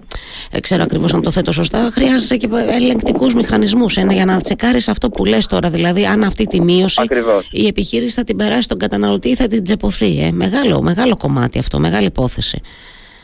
ε, 0.51 0.61
ξέρω 0.61 0.83
ακριβώς 0.83 1.15
αν 1.15 1.23
το 1.23 1.31
θέτω 1.31 1.53
σωστά 1.53 1.91
χρειάζεσαι 1.93 2.37
και 2.37 2.49
ελεγκτικούς 2.69 3.35
μηχανισμούς 3.35 3.97
ένα, 3.97 4.13
για 4.13 4.25
να 4.25 4.41
τσεκάρεις 4.41 4.89
αυτό 4.89 5.11
που 5.11 5.25
λες 5.25 5.47
τώρα 5.47 5.71
δηλαδή 5.71 6.07
αν 6.07 6.23
αυτή 6.23 6.47
τη 6.47 6.61
μείωση 6.61 7.03
η 7.51 7.67
επιχείρηση 7.67 8.15
θα 8.15 8.25
την 8.25 8.37
περάσει 8.37 8.63
στον 8.63 8.79
καταναλωτή 8.79 9.29
ή 9.29 9.35
θα 9.35 9.47
την 9.47 9.65
τσεπωθεί 9.65 10.23
ε. 10.23 10.31
μεγάλο, 10.33 10.83
μεγάλο 10.83 11.17
κομμάτι 11.17 11.59
αυτό, 11.59 11.79
μεγάλη 11.79 12.07
υπόθεση 12.07 12.61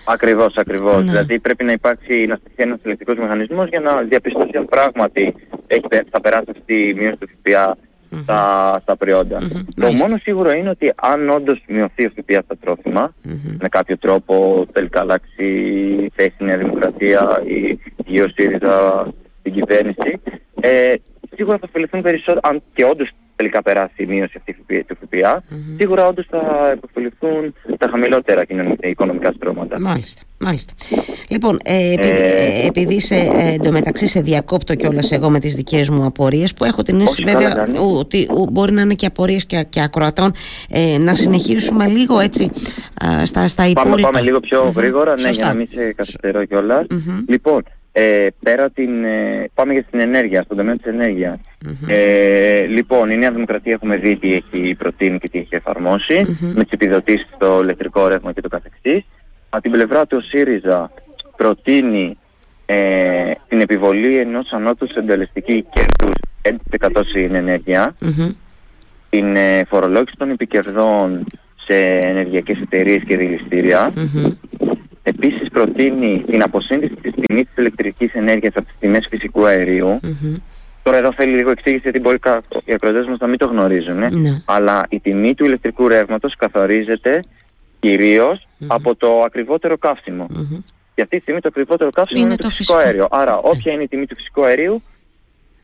Ακριβώς, 0.08 0.54
ακριβώς. 0.56 0.96
Ναι. 0.96 1.10
Δηλαδή 1.10 1.38
πρέπει 1.38 1.64
να 1.64 1.72
υπάρξει 1.72 2.26
να 2.26 2.36
στηθεί 2.36 2.62
ένας 2.62 2.78
ελεκτικός 2.82 3.16
μηχανισμός 3.16 3.68
για 3.68 3.80
να 3.80 4.02
διαπιστώσει 4.02 4.56
αν 4.56 4.64
πράγματι 4.64 5.34
έχει, 5.66 5.84
θα 6.10 6.20
περάσει 6.20 6.50
αυτή 6.50 6.74
η 6.74 6.94
μείωση 6.94 7.16
του 7.16 7.28
ΦΠΑ 7.28 7.76
στα, 8.22 8.78
στα 8.82 8.96
προϊόντα. 8.96 9.38
Το 9.74 9.92
μόνο 9.92 10.16
σίγουρο 10.16 10.50
είναι 10.50 10.70
ότι 10.70 10.92
αν 10.96 11.28
όντως 11.30 11.62
μειωθεί 11.66 12.06
ο 12.06 12.10
ΦΠΑ 12.16 12.42
στα 12.44 12.56
τροφιμα 12.56 13.12
με 13.58 13.68
κάποιο 13.68 13.98
τρόπο 13.98 14.66
τελικά 14.72 15.00
αλλάξει 15.00 15.44
θέση 16.14 16.34
η 16.38 16.44
Νέα 16.44 16.56
Δημοκρατία 16.56 17.42
ή 17.46 17.78
η 18.06 18.20
ο 18.20 18.28
ΣΥΡΙΖΑ 18.28 19.06
στην 19.38 19.52
κυβέρνηση, 19.52 20.20
ε, 20.60 20.94
σίγουρα 21.34 21.58
θα 21.58 21.66
ωφεληθούν 21.68 22.02
περισσότερο, 22.02 22.40
αν 22.42 22.62
και 22.74 22.84
όντως 22.84 23.10
τελικά 23.36 23.62
περάσει 23.62 24.02
η 24.02 24.06
μείωση 24.06 24.34
αυτή 24.36 24.84
του 24.86 24.96
ΦΠΑ, 25.00 25.42
mm-hmm. 25.42 25.74
σίγουρα 25.76 26.06
όντως 26.06 26.26
θα 26.30 26.70
επωφεληθούν 26.72 27.54
τα 27.78 27.88
χαμηλότερα 27.90 28.42
οικονομικά 28.80 29.32
στρώματα. 29.32 29.80
Μάλιστα. 29.80 30.22
Μάλιστα. 30.38 30.72
Λοιπόν, 31.28 31.58
ε, 31.64 31.92
επειδή, 31.92 32.20
ε, 32.20 32.66
επειδή 32.66 33.00
σε, 33.00 33.14
ε, 33.14 33.54
εντωμεταξύ 33.54 34.06
σε 34.06 34.20
διακόπτω 34.20 34.74
κιόλας 34.74 35.12
εγώ 35.12 35.30
με 35.30 35.38
τις 35.38 35.54
δικές 35.54 35.88
μου 35.88 36.04
απορίες, 36.04 36.54
που 36.54 36.64
έχω 36.64 36.82
την 36.82 37.00
αίσθηση 37.00 37.22
βέβαια 37.24 37.66
ότι 37.98 38.28
μπορεί 38.50 38.72
να 38.72 38.80
είναι 38.82 38.94
και 38.94 39.06
απορίες 39.06 39.46
και, 39.46 39.66
και 39.68 39.82
ακροατών, 39.82 40.32
ε, 40.70 40.98
να 40.98 41.14
συνεχίσουμε 41.14 41.86
λίγο 41.86 42.20
έτσι 42.20 42.50
στα, 43.22 43.48
στα 43.48 43.66
υπόλοιπα. 43.66 43.90
Πάμε, 43.90 44.02
πάμε 44.02 44.20
λίγο 44.20 44.40
πιο 44.40 44.72
γρήγορα, 44.76 45.14
ναι, 45.20 45.30
για 45.30 45.46
να 45.46 45.54
μην 45.54 45.68
σε 45.72 45.92
καθυστερώ 45.92 46.44
κιόλας. 46.44 46.86
Λοιπόν, 47.28 47.62
ε, 47.98 48.26
πέρα 48.42 48.70
την, 48.70 49.04
ε, 49.04 49.50
πάμε 49.54 49.72
για 49.72 49.82
την 49.82 50.00
ενέργεια, 50.00 50.42
στον 50.42 50.56
τομέα 50.56 50.76
της 50.76 50.86
ενέργειας. 50.86 51.38
Ε, 51.88 52.66
λοιπόν, 52.66 53.10
η 53.10 53.16
Νέα 53.16 53.30
Δημοκρατία 53.30 53.72
έχουμε 53.72 53.96
δει 53.96 54.16
τι 54.16 54.34
έχει 54.34 54.74
προτείνει 54.74 55.18
και 55.18 55.28
τι 55.28 55.38
έχει 55.38 55.62
με 56.54 56.62
τις 56.62 56.72
επιδοτήσεις 56.72 57.28
στο 57.34 57.60
ηλεκτρικό 57.62 58.06
ρεύμα 58.06 58.32
και 58.32 58.40
το 58.40 58.48
καθεξής. 58.48 59.04
Από 59.48 59.62
την 59.62 59.70
πλευρά 59.70 60.06
του 60.06 60.16
ο 60.20 60.20
ΣΥΡΙΖΑ 60.20 60.90
προτείνει 61.36 62.18
ε, 62.66 63.30
την 63.48 63.60
επιβολή 63.60 64.18
ενός 64.18 64.50
ανώτου 64.50 64.86
συντελεστική 64.92 65.66
κέρδους 65.72 66.14
11% 66.42 67.00
στην 67.08 67.34
ενέργεια, 67.34 67.94
την 69.10 69.36
ε, 69.36 69.64
φορολόγηση 69.68 70.14
των 70.16 70.30
επικερδών 70.30 71.24
σε 71.66 71.76
ενεργειακές 71.86 72.58
εταιρείες 72.60 73.02
και 73.06 73.16
δηληστήρια, 73.16 73.92
Επίσης 75.08 75.48
προτείνει 75.48 76.24
την 76.30 76.42
αποσύνδεση 76.42 76.94
της 76.94 77.12
τιμής 77.20 77.44
της 77.46 77.56
ηλεκτρικής 77.56 78.14
ενέργειας 78.14 78.52
από 78.56 78.66
τις 78.66 78.76
τιμές 78.80 79.06
φυσικού 79.10 79.42
Τώρα 80.82 80.96
εδώ 80.98 81.12
θέλει 81.12 81.36
λίγο 81.36 81.50
εξήγηση 81.50 81.82
γιατί 81.82 81.98
μπορεί 81.98 82.18
οι 82.64 82.72
ακροτές 82.72 83.06
μας 83.06 83.18
να 83.18 83.26
μην 83.26 83.38
το 83.38 83.46
γνωρίζουν. 83.46 84.02
Ε. 84.02 84.08
Ναι. 84.10 84.42
Αλλά 84.44 84.86
η 84.88 85.00
τιμή 85.00 85.34
του 85.34 85.44
ηλεκτρικού 85.44 85.88
ρεύματος 85.88 86.34
καθορίζεται 86.34 87.24
από 88.66 88.94
το 88.94 89.20
ακριβότερο 89.24 89.78
καύσιμο. 89.78 90.26
Και 90.94 91.02
αυτή 91.02 91.16
τη 91.16 91.22
στιγμή 91.22 91.40
το 91.40 91.48
ακριβότερο 91.48 91.90
καύσιμο 91.90 92.26
είναι, 92.26 92.36
το, 92.36 92.50
φυσικό, 92.50 92.76
αέριο. 92.78 93.06
Άρα 93.10 93.38
όποια 93.38 93.72
είναι 93.72 93.82
η 93.82 93.88
τιμή 93.88 94.06
του 94.06 94.14
φυσικού 94.14 94.44
αερίου, 94.44 94.82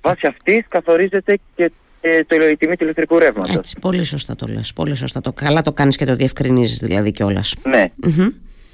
βάσει 0.01 0.27
αυτής 0.27 0.65
καθορίζεται 0.69 1.39
και 1.55 1.71
το, 2.01 2.37
η 2.51 2.57
τιμή 2.57 2.77
του 2.77 2.85
ηλεκτρικού 2.85 3.19
ρεύματος. 3.19 3.55
Έτσι, 3.55 3.77
πολύ 3.81 4.05
σωστά 4.05 4.37
το 4.37 4.47
λες. 4.49 4.73
Πολύ 4.73 4.95
σωστά. 4.95 5.21
Το, 5.21 5.33
καλά 5.33 5.63
το 5.63 5.73
κάνεις 5.73 5.97
και 5.97 6.05
το 6.05 6.15
διευκρινίζεις 6.15 6.79
δηλαδή 6.79 7.13
κιόλας. 7.13 7.55
Ναι. 7.69 7.85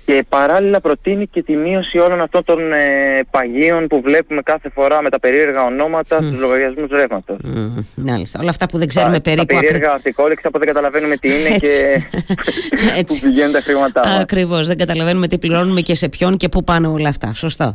Και 0.09 0.25
παράλληλα 0.29 0.81
προτείνει 0.81 1.27
και 1.27 1.42
τη 1.42 1.57
μείωση 1.57 1.99
όλων 1.99 2.21
αυτών 2.21 2.44
των 2.44 2.73
ε, 2.73 3.21
παγίων 3.31 3.87
που 3.87 4.01
βλέπουμε 4.01 4.42
κάθε 4.42 4.68
φορά 4.68 5.03
με 5.03 5.11
τα 5.11 5.21
περίεργα 5.21 5.62
ονόματα 5.62 6.18
mm. 6.18 6.23
στους 6.23 6.38
λογαριασμούς 6.38 6.90
ρεύματος. 6.90 7.37
Mm. 7.44 8.40
Όλα 8.40 8.51
αυτά 8.51 8.68
που 8.68 8.79
δεν 8.79 8.88
ξέρουμε 8.88 9.14
τα, 9.14 9.21
περίπου. 9.21 9.47
Τα 9.47 9.61
περίεργα 9.61 9.92
αυτικόλεξα 9.92 10.51
που 10.51 10.59
δεν 10.59 10.66
καταλαβαίνουμε 10.66 11.16
τι 11.16 11.29
είναι 11.29 11.57
και 11.59 12.03
που 13.07 13.18
πηγαίνουν 13.21 13.53
τα 13.53 13.61
χρήματά 13.61 14.01
μας. 14.07 14.21
Ακριβώς, 14.21 14.66
δεν 14.66 14.79
καταλαβαίνουμε 14.79 15.27
τι 15.27 15.38
πληρώνουμε 15.38 15.81
και 15.81 15.94
σε 15.94 16.09
ποιον 16.09 16.37
και 16.37 16.49
πού 16.49 16.64
πάνε 16.64 16.87
όλα 16.87 17.09
αυτά. 17.09 17.35
Σωστό. 17.35 17.75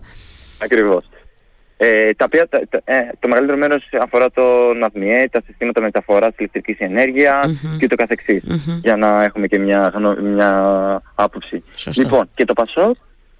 Ακριβώς. 0.57 1.03
Ε, 1.85 2.13
τα 2.13 2.25
οποία, 2.25 2.47
ε, 2.83 2.93
το 3.19 3.27
μεγαλύτερο 3.27 3.57
μέρος 3.57 3.89
αφορά 4.01 4.31
το 4.31 4.73
ΝΑΔΜΙΕ, 4.73 5.27
τα 5.31 5.41
συστήματα 5.45 5.81
μεταφοράς 5.81 6.33
ηλεκτρικής 6.37 6.77
ενέργειας 6.79 7.45
mm-hmm. 7.45 7.77
και 7.79 7.87
το 7.87 7.95
καθεξής, 7.95 8.43
mm-hmm. 8.47 8.79
για 8.83 8.95
να 8.95 9.23
έχουμε 9.23 9.47
και 9.47 9.59
μια, 9.59 9.93
μια 10.21 10.51
άποψη. 11.15 11.63
Σωστό. 11.75 12.01
Λοιπόν, 12.01 12.29
και 12.35 12.45
το 12.45 12.53
ΠΑΣΟΚ, 12.53 12.95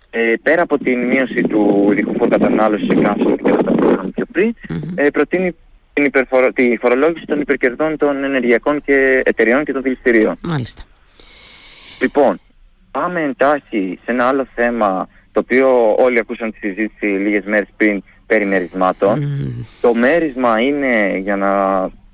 ε, 0.09 0.33
πέρα 0.43 0.61
από 0.61 0.77
την 0.77 1.07
μείωση 1.07 1.41
του 1.41 1.89
ειδικού 1.91 2.13
φόρου 2.17 2.29
κατανάλωσης 2.29 2.87
σε 2.87 3.01
καύσιμο 3.01 3.35
και 3.35 3.43
τα 3.43 3.71
που 3.71 4.11
πιο 4.15 4.25
πριν, 4.31 4.55
mm-hmm. 4.55 4.93
ε, 4.95 5.09
προτείνει 5.09 5.55
την 5.93 6.05
υπερφορο... 6.05 6.51
τη 6.53 6.77
φορολόγηση 6.77 7.25
των 7.25 7.41
υπερκερδών 7.41 7.97
των 7.97 8.23
ενεργειακών 8.23 8.81
και 8.81 9.21
εταιριών 9.25 9.63
και 9.63 9.73
των 9.73 9.81
δηληστηρίων. 9.81 10.35
Μάλιστα. 10.41 10.83
Λοιπόν, 12.01 12.39
πάμε 12.91 13.21
εντάχει 13.21 13.99
σε 14.05 14.11
ένα 14.11 14.27
άλλο 14.27 14.47
θέμα 14.55 15.07
το 15.31 15.39
οποίο 15.39 15.95
όλοι 15.95 16.19
ακούσαν 16.19 16.51
τη 16.51 16.57
συζήτηση 16.57 17.05
λίγες 17.05 17.43
μέρες 17.45 17.67
πριν 17.77 18.03
περί 18.25 18.69
Το 19.81 19.93
μέρισμα 19.93 20.59
είναι, 20.59 21.17
για 21.17 21.35
να 21.35 21.49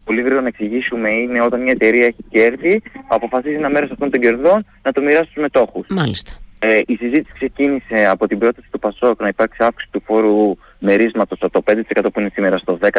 πολύ 0.09 0.21
γρήγορα 0.21 0.41
να 0.41 0.47
εξηγήσουμε, 0.47 1.09
είναι 1.09 1.41
όταν 1.41 1.61
μια 1.61 1.71
εταιρεία 1.71 2.05
έχει 2.05 2.23
κέρδη, 2.29 2.81
αποφασίζει 3.07 3.55
ένα 3.55 3.69
μέρος 3.69 3.91
αυτών 3.91 4.09
των 4.09 4.21
κερδών 4.21 4.65
να 4.81 4.91
το 4.91 5.01
μοιράσει 5.01 5.29
στους 5.29 5.41
μετόχους. 5.41 5.87
Μάλιστα. 5.89 6.31
Ε, 6.59 6.81
η 6.85 6.95
συζήτηση 6.95 7.33
ξεκίνησε 7.33 8.07
από 8.11 8.27
την 8.27 8.37
πρόταση 8.37 8.67
του 8.71 8.79
Πασόκ 8.79 9.21
να 9.21 9.27
υπάρξει 9.27 9.63
αύξηση 9.63 9.91
του 9.91 10.01
φόρου 10.05 10.57
μερίσματος 10.79 11.39
από 11.41 11.51
το 11.51 11.63
5% 11.65 12.07
που 12.13 12.19
είναι 12.19 12.29
σήμερα 12.33 12.57
στο 12.57 12.77
10%. 12.81 12.89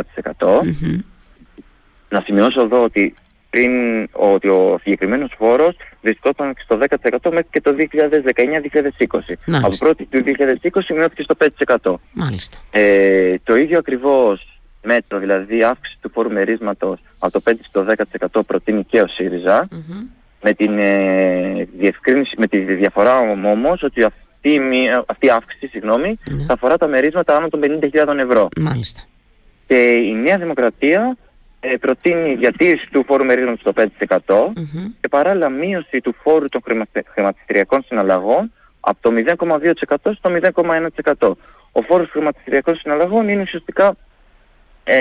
Να 2.08 2.20
σημειώσω 2.20 2.60
εδώ 2.60 2.82
ότι 2.82 3.14
πριν 3.50 3.72
ότι 4.12 4.48
ο 4.48 4.78
συγκεκριμένος 4.82 5.34
φόρος 5.38 5.76
βρισκόταν 6.02 6.54
στο 6.64 6.78
10% 6.88 7.30
μέχρι 7.30 7.46
και 7.50 7.60
το 7.60 7.76
2019-2020. 7.78 7.88
Από 9.62 9.76
1η 9.78 10.02
του 10.10 10.22
2020 10.70 10.80
μειώθηκε 10.96 11.22
στο 11.22 11.34
5%. 11.82 11.94
Μάλιστα. 12.12 12.58
Ε, 12.70 13.34
το 13.44 13.56
ίδιο 13.56 13.78
ακριβώς 13.78 14.60
μέτρο, 14.82 15.18
δηλαδή 15.18 15.64
αύξηση 15.64 15.98
του 16.00 16.10
φόρου 16.10 16.32
μερίσματος 16.32 17.00
από 17.18 17.32
το 17.32 17.50
5% 17.50 17.54
στο 17.62 17.86
10% 18.30 18.40
προτείνει 18.46 18.84
και 18.84 19.00
ο 19.00 19.06
ΣΥΡΙΖΑ. 19.06 19.68
Με, 20.42 20.52
την, 20.52 20.78
ε, 20.78 21.68
με 22.36 22.46
τη 22.46 22.58
διαφορά 22.58 23.18
όμως 23.18 23.82
ότι 23.82 24.02
αυτή, 24.02 24.60
αυτή 25.06 25.26
η 25.26 25.30
αύξηση 25.30 25.66
συγγνώμη, 25.66 26.18
ναι. 26.30 26.44
θα 26.44 26.52
αφορά 26.52 26.76
τα 26.76 26.86
μερίσματα 26.86 27.36
άνω 27.36 27.48
των 27.48 27.60
50.000 27.62 28.16
ευρώ. 28.18 28.48
Μάλιστα. 28.60 29.00
Και 29.66 29.76
η 29.82 30.12
Νέα 30.12 30.38
Δημοκρατία 30.38 31.16
ε, 31.60 31.76
προτείνει 31.76 32.34
διατήρηση 32.34 32.88
του 32.90 33.04
φόρου 33.06 33.24
μερίδων 33.24 33.56
στο 33.56 33.72
5% 33.76 33.86
mm 34.06 34.52
και 35.00 35.08
παράλληλα 35.08 35.48
μείωση 35.48 36.00
του 36.00 36.14
φόρου 36.22 36.48
των 36.48 36.62
χρηματιστηριακών 37.12 37.82
συναλλαγών 37.82 38.52
από 38.80 38.98
το 39.00 39.10
0,2% 39.38 39.94
στο 40.16 40.30
0,1%. 41.18 41.32
Ο 41.72 41.82
φόρος 41.82 42.10
χρηματιστηριακών 42.10 42.76
συναλλαγών 42.76 43.28
είναι 43.28 43.42
ουσιαστικά 43.42 43.96
ε, 44.84 45.00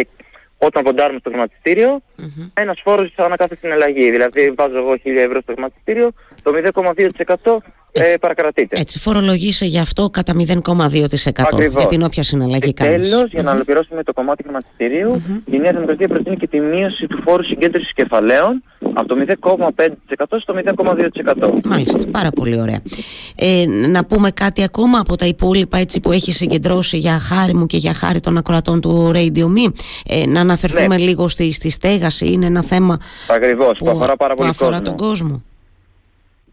όταν 0.57 0.83
ποντάρουμε 0.83 1.19
στο 1.19 1.29
χρηματιστήριο, 1.29 2.01
mm-hmm. 2.17 2.49
ένας 2.53 2.79
φόρος 2.83 3.13
ανά 3.15 3.35
κάθε 3.35 3.55
συναλλαγή. 3.55 4.11
Δηλαδή 4.11 4.53
βάζω 4.57 4.77
εγώ 4.77 4.91
1000 4.91 4.97
ευρώ 5.05 5.41
στο 5.41 5.51
χρηματιστήριο, 5.53 6.11
το 6.43 6.51
0,2% 6.55 7.57
ε, 7.91 8.17
παρακρατείται. 8.19 8.79
Έτσι, 8.79 8.99
φορολογήσε 8.99 9.65
γι' 9.65 9.79
αυτό 9.79 10.09
κατά 10.09 10.33
0,2% 10.37 11.69
για 11.69 11.85
την 11.87 12.03
όποια 12.03 12.23
συναλλαγή 12.23 12.73
κάνεις. 12.73 13.09
Τέλος, 13.09 13.31
για 13.31 13.43
να 13.43 13.51
ολοκληρώσουμε 13.51 14.03
το 14.03 14.13
κομμάτι 14.13 14.43
χρηματιστηρίου, 14.43 15.13
mm-hmm. 15.15 15.53
η 15.53 15.57
Νέα 15.57 15.71
Δημοκρατία 15.71 16.07
προτείνει 16.07 16.37
και 16.37 16.47
τη 16.47 16.59
μείωση 16.59 17.07
του 17.07 17.21
φόρου 17.25 17.43
συγκέντρωσης 17.43 17.93
κεφαλαίων 17.93 18.63
από 18.93 19.07
το 19.07 19.15
0,5% 19.41 20.25
στο 20.41 20.53
0,2%. 21.37 21.49
Μάλιστα, 21.65 22.03
πάρα 22.11 22.29
πολύ 22.29 22.61
ωραία. 22.61 22.79
Ε, 23.35 23.65
να 23.87 24.05
πούμε 24.05 24.31
κάτι 24.31 24.63
ακόμα 24.63 24.99
από 24.99 25.15
τα 25.15 25.25
υπόλοιπα 25.25 25.77
έτσι 25.77 25.99
που 25.99 26.11
έχει 26.11 26.31
συγκεντρώσει 26.31 26.97
για 26.97 27.19
χάρη 27.19 27.53
μου 27.53 27.65
και 27.65 27.77
για 27.77 27.93
χάρη 27.93 28.19
των 28.19 28.37
ακροατών 28.37 28.81
του 28.81 29.11
Radio 29.15 29.43
Me. 29.43 29.73
Ε, 30.05 30.25
να 30.27 30.39
αναφερθούμε 30.39 30.95
ναι. 30.95 31.03
λίγο 31.03 31.27
στη, 31.27 31.51
στη 31.51 31.69
στέγαση, 31.69 32.31
είναι 32.31 32.45
ένα 32.45 32.63
θέμα 32.63 32.97
Ακριβώς, 33.27 33.77
που, 33.77 33.85
που 33.85 33.91
αφορά, 33.91 34.15
πάρα 34.15 34.33
πολύ 34.33 34.49
που 34.49 34.55
αφορά 34.59 34.81
τον 34.81 34.97
κόσμο. 34.97 35.43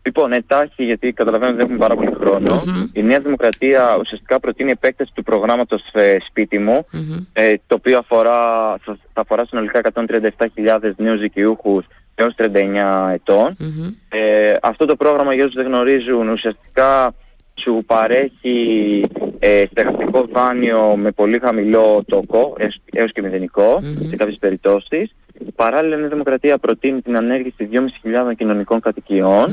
Λοιπόν, 0.07 0.33
εντάχει, 0.33 0.85
γιατί 0.85 1.13
καταλαβαίνω 1.13 1.51
ότι 1.51 1.57
δεν 1.57 1.65
έχουμε 1.65 1.87
πάρα 1.87 1.95
πολύ 1.95 2.91
Η 2.93 3.03
Νέα 3.03 3.21
Δημοκρατία 3.21 3.97
ουσιαστικά 4.01 4.41
προτείνει 4.41 4.71
επέκταση 4.71 5.11
του 5.15 5.23
προγράμματος 5.23 5.83
ε, 5.93 6.17
σπίτι 6.29 6.59
μου, 6.59 6.87
ε, 7.33 7.55
το 7.67 7.75
οποίο 7.75 7.99
αφορά, 7.99 8.41
θα 8.85 9.21
αφορά 9.21 9.47
συνολικά 9.47 9.81
137.000 9.95 10.79
νέους 10.97 11.21
δικαιούχους 11.21 11.85
έως 12.15 12.35
39 12.37 13.11
ετων 13.13 13.57
Ε, 14.09 14.53
αυτό 14.63 14.85
το 14.87 14.97
πρόγραμμα, 14.97 15.35
για 15.35 15.45
όσους 15.45 15.55
δεν 15.55 15.67
γνωρίζουν, 15.67 16.29
ουσιαστικά 16.29 17.15
σου 17.63 17.83
παρέχει 17.87 19.05
ε, 19.39 19.65
στεγαστικό 19.71 20.27
δάνειο 20.33 20.97
με 20.97 21.11
πολύ 21.11 21.39
χαμηλό 21.39 22.05
τόκο, 22.07 22.57
έως 22.93 23.13
και 23.13 23.23
μηδενικο 23.23 23.81
σε 24.09 24.17
κάποιες 24.17 24.37
περιπτώσεις. 24.41 25.15
Παράλληλα, 25.55 26.05
η 26.05 26.09
Δημοκρατία 26.09 26.59
προτείνει 26.59 27.03
την 27.03 27.17
ανέργηση 27.17 27.69
2.500 27.73 28.35
κοινωνικών 28.37 28.81
κατοικιών 28.81 29.47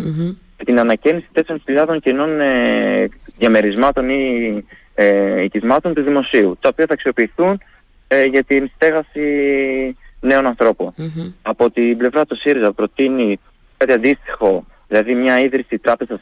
και 0.57 0.63
την 0.63 0.79
ανακαίνιση 0.79 1.27
4.000 1.65 1.97
κενών 2.01 2.39
ε, 2.39 3.09
διαμερισμάτων 3.37 4.09
ή 4.09 4.63
ε, 4.95 5.43
οικισμάτων 5.43 5.93
του 5.93 6.01
δημοσίου, 6.01 6.57
τα 6.61 6.69
οποία 6.71 6.85
θα 6.87 6.93
αξιοποιηθούν 6.93 7.59
ε, 8.07 8.25
για 8.25 8.43
την 8.43 8.71
στέγαση 8.75 9.21
νέων 10.19 10.55
Από 11.41 11.71
την 11.71 11.97
πλευρά 11.97 12.25
του 12.25 12.35
ΣΥΡΙΖΑ 12.35 12.73
προτείνει 12.73 13.39
κάτι 13.77 13.93
αντίστοιχο, 13.93 14.65
δηλαδή 14.93 15.15
μια 15.15 15.39
ίδρυση 15.39 15.77
τράπεζας 15.77 16.19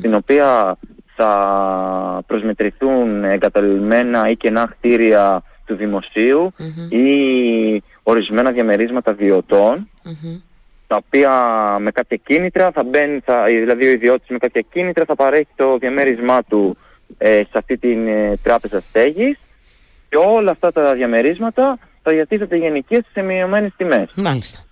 την 0.00 0.14
οποία 0.14 0.76
θα 1.16 2.22
προσμετρηθούν 2.26 3.24
εγκαταλειμμένα 3.24 4.28
ή 4.30 4.36
κενά 4.36 4.66
κτίρια 4.66 5.42
του 5.66 5.74
δημοσιου 5.74 6.52
ή 6.88 7.82
ορισμένα 8.02 8.50
διαμερίσματα 8.50 9.16
τα 10.86 11.02
οποία 11.06 11.30
με 11.80 11.90
κάποια 11.90 12.20
κίνητρα 12.24 12.70
θα 12.70 12.84
μπαίνει, 12.84 13.20
θα, 13.24 13.44
δηλαδή 13.44 13.86
ο 13.86 13.90
ιδιώτης 13.90 14.28
με 14.28 14.38
κάποια 14.38 14.64
κίνητρα 14.72 15.04
θα 15.04 15.14
παρέχει 15.14 15.48
το 15.56 15.78
διαμέρισμά 15.78 16.42
του 16.42 16.76
ε, 17.18 17.36
σε 17.36 17.50
αυτή 17.52 17.78
την 17.78 18.08
ε, 18.08 18.36
τράπεζα 18.42 18.80
στέγης 18.80 19.38
και 20.08 20.16
όλα 20.16 20.50
αυτά 20.50 20.72
τα 20.72 20.94
διαμερίσματα 20.94 21.78
θα 22.02 22.12
διατίθεται 22.12 22.56
γενικές 22.56 23.02
σε 23.12 23.22
μειωμένες 23.22 23.72
τιμές. 23.76 24.10
Μάλιστα. 24.14 24.64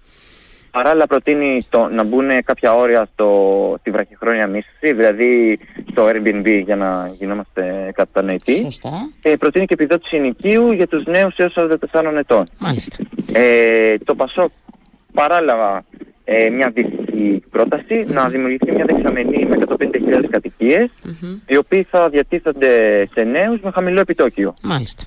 Παράλληλα 0.72 1.06
προτείνει 1.06 1.66
το, 1.68 1.88
να 1.88 2.02
μπουν 2.04 2.28
κάποια 2.44 2.74
όρια 2.74 3.08
στο, 3.12 3.28
στη 3.80 3.90
βραχυχρόνια 3.90 4.46
μίσθωση, 4.46 4.92
δηλαδή 4.92 5.58
στο 5.90 6.06
Airbnb 6.06 6.62
για 6.64 6.76
να 6.76 7.10
γινόμαστε 7.18 7.92
κατανοητοί. 7.94 8.56
Σωστά. 8.56 8.90
Και 9.22 9.36
προτείνει 9.36 9.66
και 9.66 9.74
επιδότηση 9.74 10.16
ενοικίου 10.16 10.72
για 10.72 10.86
τους 10.86 11.04
νέους 11.04 11.36
έως 11.36 11.54
44 11.92 12.14
ετών. 12.18 12.48
Μάλιστα. 12.58 12.96
Ε, 13.32 13.98
το 14.04 14.14
ΠΑΣΟΚ 14.14 14.50
παράλληλα 15.12 15.84
ε, 16.24 16.48
μια 16.48 16.66
αντίστοιχη 16.66 17.42
πρόταση 17.50 18.04
να 18.06 18.28
δημιουργηθεί 18.28 18.72
μια 18.72 18.84
δεξαμενή 18.84 19.46
με 19.46 19.58
150.000 19.78 20.24
κατοικίες 20.30 20.90
mm-hmm. 21.04 21.38
οι 21.46 21.56
οποίοι 21.56 21.86
θα 21.90 22.08
διατίθενται 22.08 22.68
σε 23.14 23.22
νέους 23.22 23.60
με 23.60 23.70
χαμηλό 23.70 24.00
επιτόκιο. 24.00 24.54
Μάλιστα. 24.62 25.02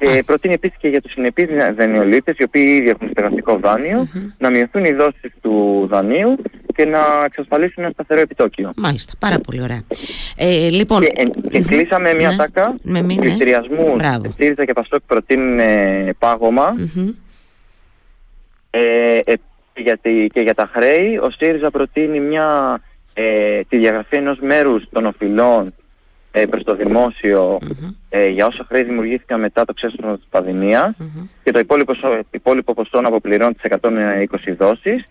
Και 0.00 0.22
προτείνει 0.26 0.54
επίσης 0.54 0.76
και 0.78 0.88
για 0.88 1.00
τους 1.00 1.12
συνεπείς 1.12 1.46
δανειολήπτε, 1.76 2.34
οι 2.38 2.44
οποίοι 2.44 2.76
ήδη 2.80 2.88
έχουν 2.88 3.08
στεγαστικό 3.10 3.60
να 4.38 4.50
μειωθούν 4.50 4.84
οι 4.84 4.92
δόσεις 4.92 5.32
του 5.40 5.86
δανείου 5.90 6.36
και 6.74 6.84
να 6.84 6.98
εξασφαλίσουν 7.24 7.82
ένα 7.82 7.92
σταθερό 7.92 8.20
επιτόκιο. 8.20 8.72
Μάλιστα, 8.76 9.12
πάρα 9.18 9.38
πολύ 9.38 9.62
ωραία. 9.62 9.82
Ε, 10.36 10.68
λοιπόν... 10.68 11.00
Και, 11.00 11.22
και 11.50 11.60
κλείσαμε 11.60 12.14
μια 12.14 12.28
ναι, 12.28 12.36
τάκα 12.36 12.74
πληστηριασμού. 13.16 13.96
ΣΥΡΙΖΑ 14.36 14.64
και 14.64 14.72
Πασόκ 14.72 15.00
προτείνουν 15.06 15.58
πάγωμα. 16.18 16.74
Ε, 18.70 19.18
ε, 19.24 19.34
και 20.32 20.40
για 20.40 20.54
τα 20.54 20.70
χρέη, 20.72 21.16
ο 21.16 21.30
ΣΥΡΙΖΑ 21.30 21.70
προτείνει 21.70 22.20
μια, 22.20 22.80
ε, 23.14 23.60
τη 23.68 23.78
διαγραφή 23.78 24.16
ενός 24.16 24.38
μέρους 24.40 24.84
των 24.90 25.06
οφειλών 25.06 25.74
ε, 26.32 26.46
προς 26.46 26.62
το 26.64 26.74
δημόσιο 26.74 27.58
ε, 28.08 28.28
για 28.28 28.46
όσα 28.46 28.64
χρέη 28.68 28.82
δημιουργήθηκαν 28.82 29.40
μετά 29.40 29.64
το 29.64 29.72
ξέσπασμα 29.72 30.16
της 30.16 30.26
πανδημιας 30.30 30.96
και 31.42 31.50
το 31.50 31.58
υπόλοιπο, 31.58 31.92
υπόλοιπο 32.30 32.74
ποσό 32.74 33.00
να 33.00 33.08
αποπληρώνει 33.08 33.54
τις 33.54 33.72
120 33.80 34.54
δόσεις 34.58 35.06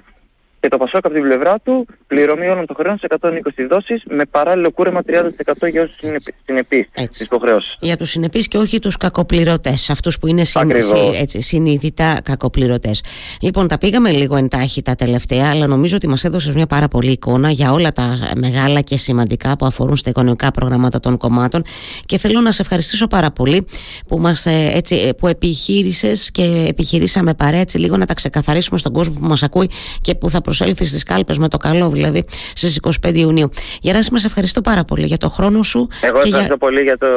και 0.60 0.68
το 0.68 0.78
Πασόκ 0.78 1.06
από 1.06 1.14
την 1.14 1.24
πλευρά 1.24 1.56
του 1.64 1.86
πληρωμή 2.08 2.48
όλων 2.48 2.66
των 2.66 2.76
χρεών 2.76 2.98
σε 2.98 3.08
120 3.20 3.30
δόσεις 3.70 4.04
με 4.10 4.26
παράλληλο 4.26 4.72
κούρεμα 4.72 5.02
30% 5.08 5.70
για 5.72 5.82
όσους 5.82 6.00
είναι 6.02 6.18
συνεπείς 6.46 6.88
στις 6.94 7.20
υποχρεώσεις. 7.20 7.78
Για 7.80 7.98
τους 7.98 8.10
συνεπείς 8.10 8.48
και 8.48 8.58
όχι 8.58 8.80
τους 8.80 8.98
κακοπληρωτές, 8.98 9.90
αυτούς 9.90 10.20
που 10.20 10.28
είναι 10.28 10.44
συν, 10.44 10.72
έτσι, 11.16 11.42
συνειδητά 11.42 12.22
κακοπληρωτές. 12.24 13.04
Λοιπόν, 13.42 13.68
τα 13.68 13.78
πήγαμε 13.78 14.12
λίγο 14.12 14.36
εντάχει 14.36 14.82
τα 14.82 14.96
τελευταία, 14.96 15.50
αλλά 15.50 15.68
νομίζω 15.68 15.96
ότι 15.96 16.08
μας 16.08 16.24
έδωσες 16.24 16.54
μια 16.54 16.66
πάρα 16.66 16.88
πολύ 16.88 17.12
εικόνα 17.12 17.50
για 17.50 17.72
όλα 17.72 17.92
τα 17.92 18.18
μεγάλα 18.36 18.82
και 18.82 18.98
σημαντικά 18.98 19.56
που 19.56 19.66
αφορούν 19.66 19.96
στα 19.96 20.10
οικονομικά 20.10 20.52
προγράμματα 20.52 21.00
των 21.00 21.18
κομμάτων 21.18 21.62
και 22.06 22.18
θέλω 22.18 22.42
να 22.42 22.52
σε 22.52 22.62
ευχαριστήσω 22.62 23.08
πάρα 23.08 23.32
πολύ 23.32 23.66
που, 24.08 24.20
μας, 24.20 24.46
ε, 24.46 24.72
έτσι, 24.74 24.96
ε, 24.96 25.12
που 25.12 25.28
επιχείρησες 25.28 26.32
και 26.32 26.66
επιχειρήσαμε 26.68 27.34
παρέα 27.34 27.60
έτσι 27.60 27.78
λίγο 27.78 27.98
να 27.98 28.06
τα 28.06 28.14
ξεκαθαρίσουμε 28.14 28.80
στον 28.80 28.94
κόσμο 28.94 29.14
που 29.20 29.28
μας 29.28 29.44
ακούει 29.44 29.70
και 30.02 30.16
που 30.16 30.30
θα 30.30 30.42
προσέλθει 30.50 30.86
στις 30.86 31.04
κάλπες 31.04 31.38
με 31.38 31.48
το 31.48 31.58
καλό 31.58 31.90
δηλαδή 31.90 32.24
στις 32.54 32.80
25 33.06 33.16
Ιουνίου. 33.16 33.50
Γεράσιμα, 33.82 34.18
σε 34.20 34.28
ευχαριστώ 34.28 34.62
πάρα 34.62 34.84
πολύ 34.84 35.06
για 35.06 35.18
το 35.18 35.30
χρόνο 35.30 35.64
σου. 35.64 35.88
Εγώ 36.02 36.18
ευχαριστώ 36.18 36.40
για... 36.46 36.58
πολύ 36.58 36.82
για 36.82 36.98
το, 36.98 37.08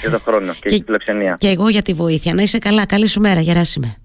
για 0.00 0.10
το 0.10 0.20
χρόνο 0.24 0.52
και, 0.52 0.68
και 0.68 0.78
τη 0.78 0.84
φιλοξενία. 0.84 1.36
Και 1.38 1.48
εγώ 1.48 1.68
για 1.68 1.82
τη 1.82 1.92
βοήθεια. 1.92 2.34
Να 2.34 2.42
είσαι 2.42 2.58
καλά. 2.58 2.86
Καλή 2.86 3.06
σου 3.06 3.20
μέρα. 3.20 3.40
Γεράσιμε. 3.40 4.03